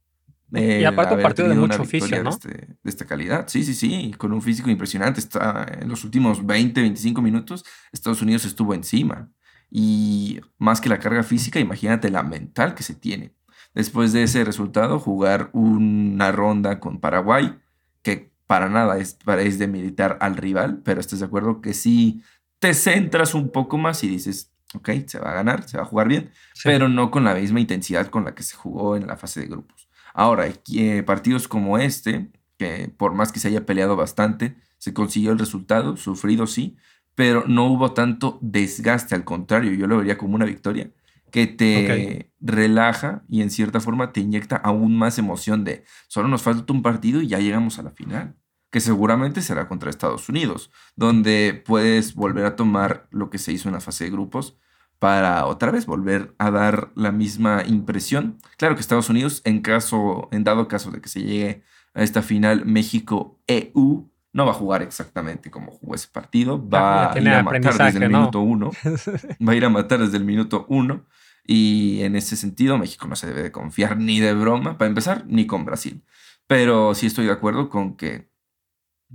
y 0.50 0.84
aparte 0.84 1.14
un 1.14 1.20
partido 1.20 1.50
de 1.50 1.56
mucho 1.56 1.82
oficio, 1.82 2.24
¿no? 2.24 2.30
Este, 2.30 2.48
de, 2.48 2.76
esta 2.84 3.04
calidad. 3.04 3.48
Sí, 3.48 3.64
sí, 3.64 3.74
sí, 3.74 4.14
con 4.16 4.32
un 4.32 4.40
físico 4.40 4.70
impresionante. 4.70 5.20
Está, 5.20 5.66
en 5.78 5.90
los 5.90 6.04
últimos 6.04 6.46
20, 6.46 6.80
25 6.80 7.20
minutos, 7.20 7.66
Estados 7.92 8.22
Unidos 8.22 8.46
estuvo 8.46 8.72
encima. 8.72 9.28
Y 9.70 10.40
más 10.56 10.80
que 10.80 10.88
la 10.88 11.00
carga 11.00 11.22
física, 11.22 11.60
imagínate 11.60 12.08
la 12.08 12.22
mental 12.22 12.74
que 12.74 12.82
se 12.82 12.94
tiene. 12.94 13.34
Después 13.74 14.14
de 14.14 14.22
ese 14.22 14.42
resultado, 14.42 14.98
jugar 14.98 15.50
una 15.52 16.32
ronda 16.32 16.80
con 16.80 16.98
Paraguay, 16.98 17.58
que 18.00 18.32
para 18.46 18.70
nada 18.70 18.96
es, 18.96 19.18
es 19.38 19.58
de 19.58 19.68
militar 19.68 20.16
al 20.22 20.38
rival, 20.38 20.80
pero 20.82 20.98
estás 20.98 21.18
de 21.18 21.26
acuerdo 21.26 21.60
que 21.60 21.74
sí 21.74 22.22
te 22.60 22.74
centras 22.74 23.34
un 23.34 23.50
poco 23.50 23.78
más 23.78 24.04
y 24.04 24.08
dices, 24.08 24.52
ok, 24.74 24.90
se 25.06 25.18
va 25.18 25.32
a 25.32 25.34
ganar, 25.34 25.68
se 25.68 25.76
va 25.76 25.82
a 25.82 25.86
jugar 25.86 26.06
bien, 26.06 26.30
pero 26.62 26.88
no 26.88 27.10
con 27.10 27.24
la 27.24 27.34
misma 27.34 27.58
intensidad 27.58 28.06
con 28.08 28.24
la 28.24 28.34
que 28.34 28.44
se 28.44 28.54
jugó 28.54 28.96
en 28.96 29.06
la 29.06 29.16
fase 29.16 29.40
de 29.40 29.46
grupos. 29.46 29.88
Ahora, 30.14 30.46
eh, 30.46 31.02
partidos 31.02 31.48
como 31.48 31.78
este, 31.78 32.30
que 32.58 32.92
por 32.96 33.14
más 33.14 33.32
que 33.32 33.40
se 33.40 33.48
haya 33.48 33.66
peleado 33.66 33.96
bastante, 33.96 34.56
se 34.78 34.92
consiguió 34.94 35.32
el 35.32 35.38
resultado, 35.38 35.96
sufrido 35.96 36.46
sí, 36.46 36.76
pero 37.14 37.44
no 37.46 37.66
hubo 37.66 37.92
tanto 37.92 38.38
desgaste, 38.42 39.14
al 39.14 39.24
contrario, 39.24 39.72
yo 39.72 39.86
lo 39.86 39.98
vería 39.98 40.18
como 40.18 40.34
una 40.34 40.44
victoria 40.44 40.90
que 41.30 41.46
te 41.46 42.32
relaja 42.40 43.22
y 43.28 43.42
en 43.42 43.50
cierta 43.50 43.80
forma 43.80 44.12
te 44.12 44.20
inyecta 44.20 44.56
aún 44.56 44.96
más 44.96 45.18
emoción 45.18 45.64
de 45.64 45.84
solo 46.08 46.28
nos 46.28 46.42
falta 46.42 46.72
un 46.72 46.82
partido 46.82 47.22
y 47.22 47.28
ya 47.28 47.38
llegamos 47.38 47.78
a 47.78 47.82
la 47.82 47.92
final 47.92 48.34
que 48.70 48.80
seguramente 48.80 49.42
será 49.42 49.68
contra 49.68 49.90
Estados 49.90 50.28
Unidos, 50.28 50.70
donde 50.96 51.62
puedes 51.66 52.14
volver 52.14 52.46
a 52.46 52.56
tomar 52.56 53.09
lo 53.11 53.30
que 53.30 53.38
se 53.38 53.52
hizo 53.52 53.68
en 53.68 53.74
la 53.74 53.80
fase 53.80 54.04
de 54.04 54.11
grupos 54.11 54.56
para 55.00 55.46
otra 55.46 55.70
vez 55.70 55.87
volver 55.87 56.35
a 56.38 56.50
dar 56.50 56.92
la 56.94 57.11
misma 57.11 57.64
impresión. 57.66 58.38
Claro 58.59 58.74
que 58.74 58.83
Estados 58.83 59.09
Unidos, 59.09 59.40
en 59.44 59.61
caso, 59.61 60.28
en 60.30 60.44
dado 60.44 60.68
caso 60.68 60.90
de 60.90 61.00
que 61.00 61.09
se 61.09 61.22
llegue 61.22 61.62
a 61.94 62.02
esta 62.02 62.22
final 62.22 62.64
México-EU, 62.66 64.11
no 64.33 64.46
va 64.46 64.52
a 64.52 64.54
jugar 64.54 64.83
exactamente 64.83 65.50
como 65.50 65.72
jugó 65.72 65.94
ese 65.96 66.09
partido, 66.09 66.64
va 66.68 67.12
a 67.12 67.18
ir 67.18 67.28
a 67.28 67.42
matar 67.42 67.76
desde 67.76 68.04
el 68.04 68.11
minuto 68.11 68.40
uno, 68.40 68.70
va 69.48 69.52
a 69.52 69.56
ir 69.56 69.64
a 69.64 69.70
matar 69.70 69.98
desde 69.98 70.18
el 70.18 70.24
minuto 70.24 70.66
uno, 70.68 71.06
y 71.44 72.02
en 72.02 72.14
ese 72.14 72.37
sentido 72.37 72.78
México 72.78 73.09
no 73.09 73.16
se 73.16 73.26
debe 73.26 73.42
de 73.42 73.50
confiar 73.50 73.96
ni 73.96 74.20
de 74.20 74.35
broma, 74.35 74.78
para 74.78 74.88
empezar, 74.88 75.24
ni 75.26 75.46
con 75.46 75.64
Brasil. 75.64 76.04
Pero 76.46 76.94
sí 76.94 77.06
estoy 77.06 77.26
de 77.26 77.33
acuerdo 77.33 77.68
con 77.70 77.96
que 77.96 78.29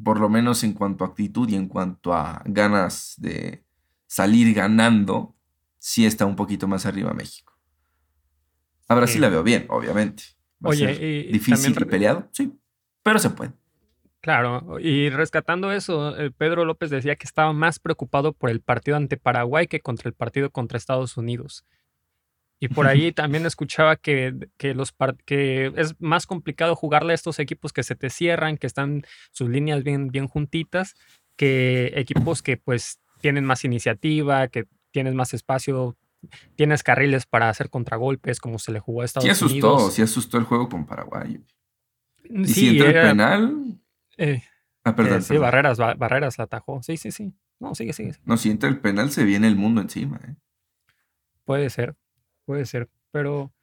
por 0.04 0.20
lo 0.20 0.30
menos 0.30 0.64
en 0.64 0.74
cuanto 0.74 1.04
a 1.04 1.08
actitud 1.08 1.48
y 1.50 1.56
en 1.56 1.68
cuanto 1.68 2.14
a 2.14 2.42
ganas 2.46 3.16
de 3.18 3.64
salir 4.08 4.54
ganando, 4.54 5.36
sí 5.78 6.06
está 6.06 6.26
un 6.26 6.36
poquito 6.36 6.68
más 6.68 6.86
arriba 6.86 7.14
México. 7.14 7.58
A 8.88 8.96
Brasil 8.96 9.22
la 9.22 9.30
veo 9.30 9.44
bien, 9.44 9.66
obviamente. 9.70 10.24
Oye, 10.62 11.28
difícil 11.32 11.76
y 11.80 11.86
peleado, 11.86 12.28
sí, 12.32 12.54
pero 13.04 13.20
se 13.20 13.30
puede. 13.30 13.54
Claro, 14.22 14.80
y 14.80 15.12
rescatando 15.12 15.72
eso, 15.72 16.18
eh, 16.18 16.32
Pedro 16.32 16.66
López 16.66 16.90
decía 16.90 17.16
que 17.16 17.28
estaba 17.28 17.54
más 17.54 17.78
preocupado 17.78 18.34
por 18.34 18.50
el 18.50 18.60
partido 18.60 18.98
ante 18.98 19.18
Paraguay 19.18 19.68
que 19.68 19.82
contra 19.82 20.10
el 20.10 20.16
partido 20.16 20.50
contra 20.50 20.80
Estados 20.80 21.16
Unidos. 21.16 21.64
Y 22.60 22.70
por 22.70 22.88
ahí 22.88 23.12
también 23.12 23.46
escuchaba 23.46 23.98
que, 23.98 24.34
los 24.60 24.96
que 25.26 25.74
es 25.76 25.96
más 26.00 26.26
complicado 26.26 26.76
jugarle 26.76 27.12
a 27.12 27.16
estos 27.16 27.40
equipos 27.40 27.74
que 27.74 27.84
se 27.84 27.96
te 27.96 28.10
cierran, 28.10 28.58
que 28.58 28.68
están 28.68 29.04
sus 29.32 29.50
líneas 29.50 29.84
bien, 29.84 30.08
bien 30.08 30.28
juntitas, 30.28 30.96
que 31.36 31.92
equipos 31.96 32.42
que 32.42 32.58
pues 32.58 33.00
tienen 33.20 33.44
más 33.44 33.66
iniciativa, 33.66 34.48
que 34.48 34.68
tienes 34.92 35.14
más 35.14 35.34
espacio, 35.34 35.98
tienes 36.56 36.82
carriles 36.82 37.26
para 37.26 37.50
hacer 37.50 37.70
contragolpes, 37.70 38.40
como 38.40 38.58
se 38.58 38.72
le 38.72 38.80
jugó 38.80 39.02
a 39.02 39.06
Estados 39.06 39.26
sí 39.26 39.32
asustó, 39.32 39.74
Unidos. 39.74 39.94
Sí 39.94 40.02
asustó 40.02 40.38
el 40.38 40.46
juego 40.46 40.70
con 40.70 40.86
Paraguay. 40.86 41.44
Y 42.24 42.46
si 42.46 42.70
entra 42.70 42.88
el 42.88 43.10
penal... 43.10 43.82
Eh, 44.18 44.44
ah, 44.86 44.96
perdón, 44.96 45.20
eh, 45.20 45.22
sí, 45.22 45.38
Barreras, 45.38 45.78
Barreras 45.78 46.38
la 46.38 46.46
atajó. 46.46 46.82
Sí, 46.82 46.96
sí, 46.96 47.12
sí. 47.12 47.34
No, 47.60 47.76
sigue, 47.76 47.92
sigue. 47.94 48.16
No, 48.24 48.38
si 48.38 48.50
entra 48.50 48.70
el 48.70 48.80
penal 48.80 49.12
se 49.12 49.26
viene 49.26 49.48
el 49.48 49.56
mundo 49.56 49.82
encima. 49.82 50.20
¿eh? 50.26 50.36
Puede 51.44 51.70
ser, 51.70 51.96
puede 52.46 52.66
ser. 52.66 52.90
Pero, 53.12 53.54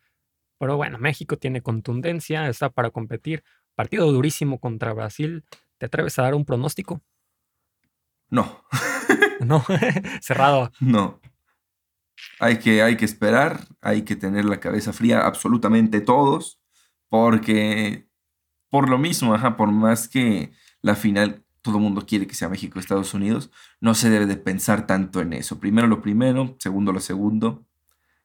pero 0.58 0.76
bueno, 0.76 0.98
México 0.98 1.38
tiene 1.38 1.62
contundencia, 1.62 2.48
está 2.48 2.70
para 2.70 2.90
competir. 2.90 3.42
Partido 3.74 4.10
durísimo 4.12 4.58
contra 4.60 4.92
Brasil. 4.92 5.44
¿Te 5.78 5.86
atreves 5.86 6.18
a 6.18 6.22
dar 6.22 6.34
un 6.34 6.44
pronóstico? 6.44 7.02
No. 8.28 8.64
no, 9.40 9.64
cerrado. 10.20 10.72
No. 10.80 11.20
Hay 12.38 12.58
que, 12.58 12.82
hay 12.82 12.96
que 12.96 13.04
esperar, 13.04 13.66
hay 13.80 14.02
que 14.02 14.16
tener 14.16 14.44
la 14.44 14.60
cabeza 14.60 14.92
fría 14.92 15.26
absolutamente 15.26 16.00
todos, 16.00 16.60
porque 17.08 18.06
por 18.70 18.88
lo 18.88 18.98
mismo, 18.98 19.34
ajá, 19.34 19.56
por 19.56 19.70
más 19.70 20.08
que 20.08 20.52
la 20.80 20.94
final 20.94 21.44
todo 21.62 21.76
el 21.76 21.82
mundo 21.82 22.06
quiere 22.06 22.26
que 22.26 22.34
sea 22.34 22.48
México-Estados 22.48 23.14
Unidos, 23.14 23.50
no 23.80 23.94
se 23.94 24.10
debe 24.10 24.26
de 24.26 24.36
pensar 24.36 24.86
tanto 24.86 25.20
en 25.20 25.32
eso. 25.32 25.60
Primero 25.60 25.86
lo 25.86 26.02
primero, 26.02 26.56
segundo 26.58 26.92
lo 26.92 27.00
segundo, 27.00 27.66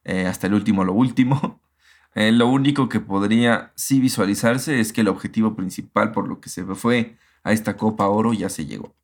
eh, 0.04 0.26
hasta 0.26 0.46
el 0.46 0.54
último 0.54 0.84
lo 0.84 0.92
último. 0.92 1.60
Eh, 2.14 2.32
lo 2.32 2.48
único 2.48 2.88
que 2.88 2.98
podría 2.98 3.70
sí 3.76 4.00
visualizarse 4.00 4.80
es 4.80 4.92
que 4.92 5.02
el 5.02 5.08
objetivo 5.08 5.54
principal 5.54 6.10
por 6.10 6.26
lo 6.26 6.40
que 6.40 6.48
se 6.48 6.64
fue 6.64 7.16
a 7.44 7.52
esta 7.52 7.76
Copa 7.76 8.08
Oro 8.08 8.32
ya 8.32 8.48
se 8.48 8.66
llegó. 8.66 8.96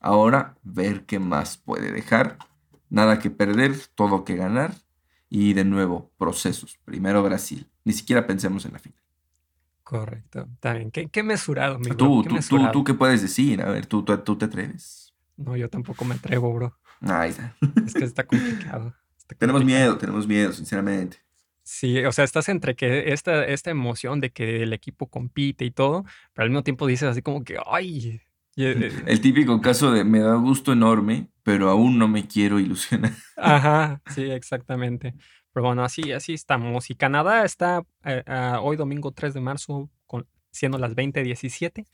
Ahora 0.00 0.58
ver 0.64 1.06
qué 1.06 1.18
más 1.18 1.56
puede 1.56 1.92
dejar. 1.92 2.36
Nada 2.90 3.20
que 3.20 3.30
perder, 3.30 3.74
todo 3.94 4.24
que 4.24 4.36
ganar. 4.36 4.74
Y 5.30 5.54
de 5.54 5.64
nuevo, 5.64 6.10
procesos. 6.18 6.78
Primero 6.84 7.22
Brasil. 7.22 7.70
Ni 7.84 7.92
siquiera 7.92 8.26
pensemos 8.26 8.66
en 8.66 8.72
la 8.72 8.80
final. 8.80 9.00
Correcto. 9.82 10.48
También. 10.60 10.90
Qué, 10.90 11.08
qué 11.08 11.22
mesurado, 11.22 11.78
mi 11.78 11.86
bro. 11.86 11.96
Tú, 11.96 12.22
qué 12.24 12.40
tú, 12.40 12.70
tú, 12.70 12.84
¿qué 12.84 12.92
puedes 12.92 13.22
decir? 13.22 13.62
A 13.62 13.70
ver, 13.70 13.86
tú, 13.86 14.02
tú, 14.02 14.16
tú 14.18 14.36
te 14.36 14.44
atreves. 14.44 15.14
No, 15.36 15.56
yo 15.56 15.70
tampoco 15.70 16.04
me 16.04 16.16
atrevo, 16.16 16.52
bro. 16.52 16.76
Ahí 17.00 17.30
está. 17.30 17.56
Es 17.86 17.94
que 17.94 18.04
está 18.04 18.24
complicado. 18.24 18.94
Tenemos 19.36 19.64
miedo, 19.64 19.98
tenemos 19.98 20.26
miedo, 20.26 20.52
sinceramente. 20.52 21.18
Sí, 21.62 22.02
o 22.04 22.12
sea, 22.12 22.24
estás 22.24 22.48
entre 22.48 22.74
que 22.74 23.12
esta, 23.12 23.44
esta 23.44 23.70
emoción 23.70 24.20
de 24.20 24.30
que 24.30 24.62
el 24.62 24.72
equipo 24.72 25.06
compite 25.06 25.66
y 25.66 25.70
todo, 25.70 26.04
pero 26.32 26.44
al 26.44 26.50
mismo 26.50 26.62
tiempo 26.62 26.86
dices 26.86 27.08
así 27.10 27.20
como 27.20 27.44
que, 27.44 27.58
ay. 27.66 28.22
eh, 28.56 28.90
El 29.06 29.20
típico 29.20 29.60
caso 29.60 29.92
de 29.92 30.02
me 30.02 30.20
da 30.20 30.34
gusto 30.36 30.72
enorme, 30.72 31.28
pero 31.42 31.68
aún 31.68 31.98
no 31.98 32.08
me 32.08 32.26
quiero 32.26 32.58
ilusionar. 32.58 33.12
Ajá, 33.36 34.00
sí, 34.14 34.22
exactamente. 34.30 35.14
Pero 35.52 35.66
bueno, 35.66 35.84
así, 35.84 36.12
así 36.12 36.32
estamos. 36.32 36.88
Y 36.88 36.94
Canadá 36.94 37.44
está 37.44 37.82
eh, 38.04 38.22
hoy 38.62 38.76
domingo 38.76 39.12
3 39.12 39.34
de 39.34 39.40
marzo, 39.40 39.90
con, 40.06 40.26
siendo 40.50 40.78
las 40.78 40.94
20:17. 40.94 41.86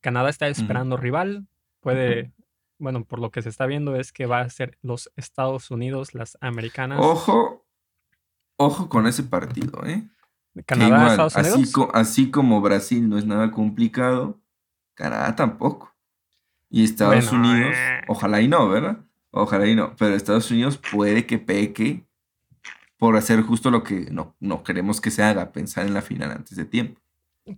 Canadá 0.00 0.30
está 0.30 0.48
esperando 0.48 0.96
rival. 0.96 1.46
Puede, 1.80 2.32
bueno, 2.78 3.04
por 3.04 3.18
lo 3.18 3.30
que 3.30 3.42
se 3.42 3.48
está 3.48 3.66
viendo 3.66 3.96
es 3.96 4.12
que 4.12 4.26
va 4.26 4.40
a 4.40 4.50
ser 4.50 4.78
los 4.82 5.10
Estados 5.16 5.70
Unidos, 5.70 6.14
las 6.14 6.38
americanas. 6.40 6.98
Ojo, 7.00 7.64
ojo 8.56 8.88
con 8.88 9.06
ese 9.06 9.22
partido, 9.24 9.84
¿eh? 9.86 10.08
Canadá, 10.66 10.88
igual, 10.88 11.10
Estados 11.10 11.36
así, 11.36 11.52
Unidos. 11.52 11.72
co- 11.72 11.90
así 11.94 12.30
como 12.30 12.60
Brasil 12.60 13.08
no 13.08 13.18
es 13.18 13.24
nada 13.26 13.50
complicado, 13.50 14.40
Canadá 14.94 15.36
tampoco. 15.36 15.94
Y 16.70 16.84
Estados 16.84 17.30
Bueno, 17.30 17.48
Unidos, 17.48 17.74
eh. 17.76 18.00
ojalá 18.08 18.40
y 18.40 18.48
no, 18.48 18.68
¿verdad? 18.68 18.98
Ojalá 19.30 19.66
y 19.66 19.74
no. 19.74 19.94
Pero 19.96 20.14
Estados 20.14 20.50
Unidos 20.50 20.78
puede 20.92 21.26
que 21.26 21.38
peque 21.38 22.04
por 22.98 23.16
hacer 23.16 23.42
justo 23.42 23.70
lo 23.70 23.84
que 23.84 24.08
no, 24.10 24.34
no 24.40 24.64
queremos 24.64 25.00
que 25.00 25.10
se 25.12 25.22
haga, 25.22 25.52
pensar 25.52 25.86
en 25.86 25.94
la 25.94 26.02
final 26.02 26.32
antes 26.32 26.56
de 26.56 26.64
tiempo. 26.64 27.00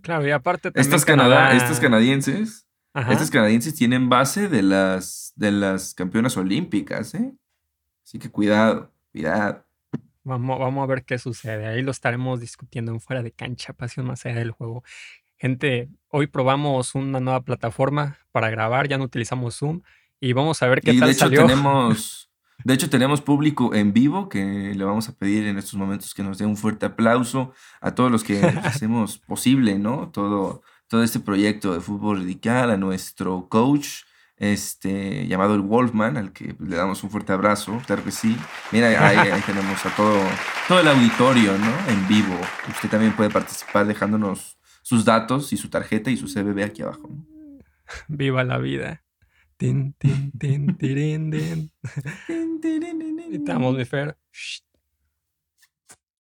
Claro, 0.01 0.25
y 0.27 0.31
aparte 0.31 0.71
también 0.71 0.81
Estas, 0.85 1.03
Canadá, 1.03 1.35
Canadá- 1.35 1.55
estas 1.57 1.79
canadienses, 1.79 2.67
Ajá. 2.93 3.13
estas 3.13 3.31
canadienses 3.31 3.73
tienen 3.75 4.09
base 4.09 4.49
de 4.49 4.61
las, 4.61 5.33
de 5.35 5.51
las 5.51 5.93
campeonas 5.93 6.35
olímpicas, 6.37 7.13
¿eh? 7.15 7.33
Así 8.05 8.19
que 8.19 8.29
cuidado, 8.29 8.91
cuidado. 9.11 9.65
Vamos, 10.23 10.59
vamos 10.59 10.83
a 10.83 10.87
ver 10.87 11.03
qué 11.05 11.17
sucede. 11.17 11.65
Ahí 11.65 11.81
lo 11.81 11.91
estaremos 11.91 12.39
discutiendo 12.39 12.91
en 12.91 12.99
fuera 12.99 13.23
de 13.23 13.31
cancha, 13.31 13.73
pasión 13.73 14.05
más 14.05 14.25
allá 14.25 14.39
del 14.39 14.51
juego. 14.51 14.83
Gente, 15.37 15.89
hoy 16.09 16.27
probamos 16.27 16.93
una 16.93 17.19
nueva 17.19 17.41
plataforma 17.41 18.19
para 18.31 18.49
grabar, 18.49 18.87
ya 18.87 18.97
no 18.97 19.05
utilizamos 19.05 19.57
Zoom 19.57 19.81
y 20.19 20.33
vamos 20.33 20.61
a 20.61 20.67
ver 20.67 20.81
qué 20.81 20.93
y 20.93 20.99
tal 20.99 21.07
de 21.07 21.13
hecho 21.13 21.25
salió. 21.25 21.47
tenemos, 21.47 22.29
de 22.63 22.73
hecho 22.75 22.89
tenemos 22.89 23.21
público 23.21 23.73
en 23.73 23.91
vivo 23.91 24.29
que 24.29 24.73
le 24.75 24.83
vamos 24.83 25.09
a 25.09 25.13
pedir 25.13 25.47
en 25.47 25.57
estos 25.57 25.73
momentos 25.73 26.13
que 26.13 26.21
nos 26.21 26.37
dé 26.37 26.45
un 26.45 26.57
fuerte 26.57 26.85
aplauso 26.85 27.53
a 27.81 27.95
todos 27.95 28.11
los 28.11 28.23
que 28.23 28.39
hacemos 28.63 29.17
posible, 29.17 29.79
¿no? 29.79 30.09
Todo, 30.09 30.61
todo 30.91 31.03
este 31.03 31.21
proyecto 31.21 31.73
de 31.73 31.79
fútbol 31.79 32.19
radical, 32.19 32.69
a 32.69 32.75
nuestro 32.75 33.47
coach, 33.47 34.03
este, 34.35 35.25
llamado 35.25 35.55
el 35.55 35.61
Wolfman, 35.61 36.17
al 36.17 36.33
que 36.33 36.53
le 36.59 36.75
damos 36.75 37.01
un 37.05 37.09
fuerte 37.09 37.31
abrazo, 37.31 37.81
claro 37.87 38.03
que 38.03 38.11
sí. 38.11 38.35
Mira, 38.73 38.87
ahí, 38.87 39.29
ahí 39.29 39.41
tenemos 39.45 39.85
a 39.85 39.95
todo, 39.95 40.19
todo 40.67 40.81
el 40.81 40.87
auditorio, 40.89 41.57
¿no? 41.57 41.73
En 41.87 42.05
vivo. 42.09 42.37
Usted 42.67 42.89
también 42.89 43.13
puede 43.15 43.29
participar 43.29 43.87
dejándonos 43.87 44.57
sus 44.81 45.05
datos 45.05 45.53
y 45.53 45.57
su 45.57 45.69
tarjeta 45.69 46.11
y 46.11 46.17
su 46.17 46.25
CBB 46.25 46.61
aquí 46.65 46.81
abajo. 46.81 47.09
¿no? 47.09 47.25
Viva 48.09 48.43
la 48.43 48.57
vida. 48.57 49.01
Estamos, 53.31 53.77
mi 53.77 53.85
Fer. 53.85 54.17
Shh. 54.33 54.59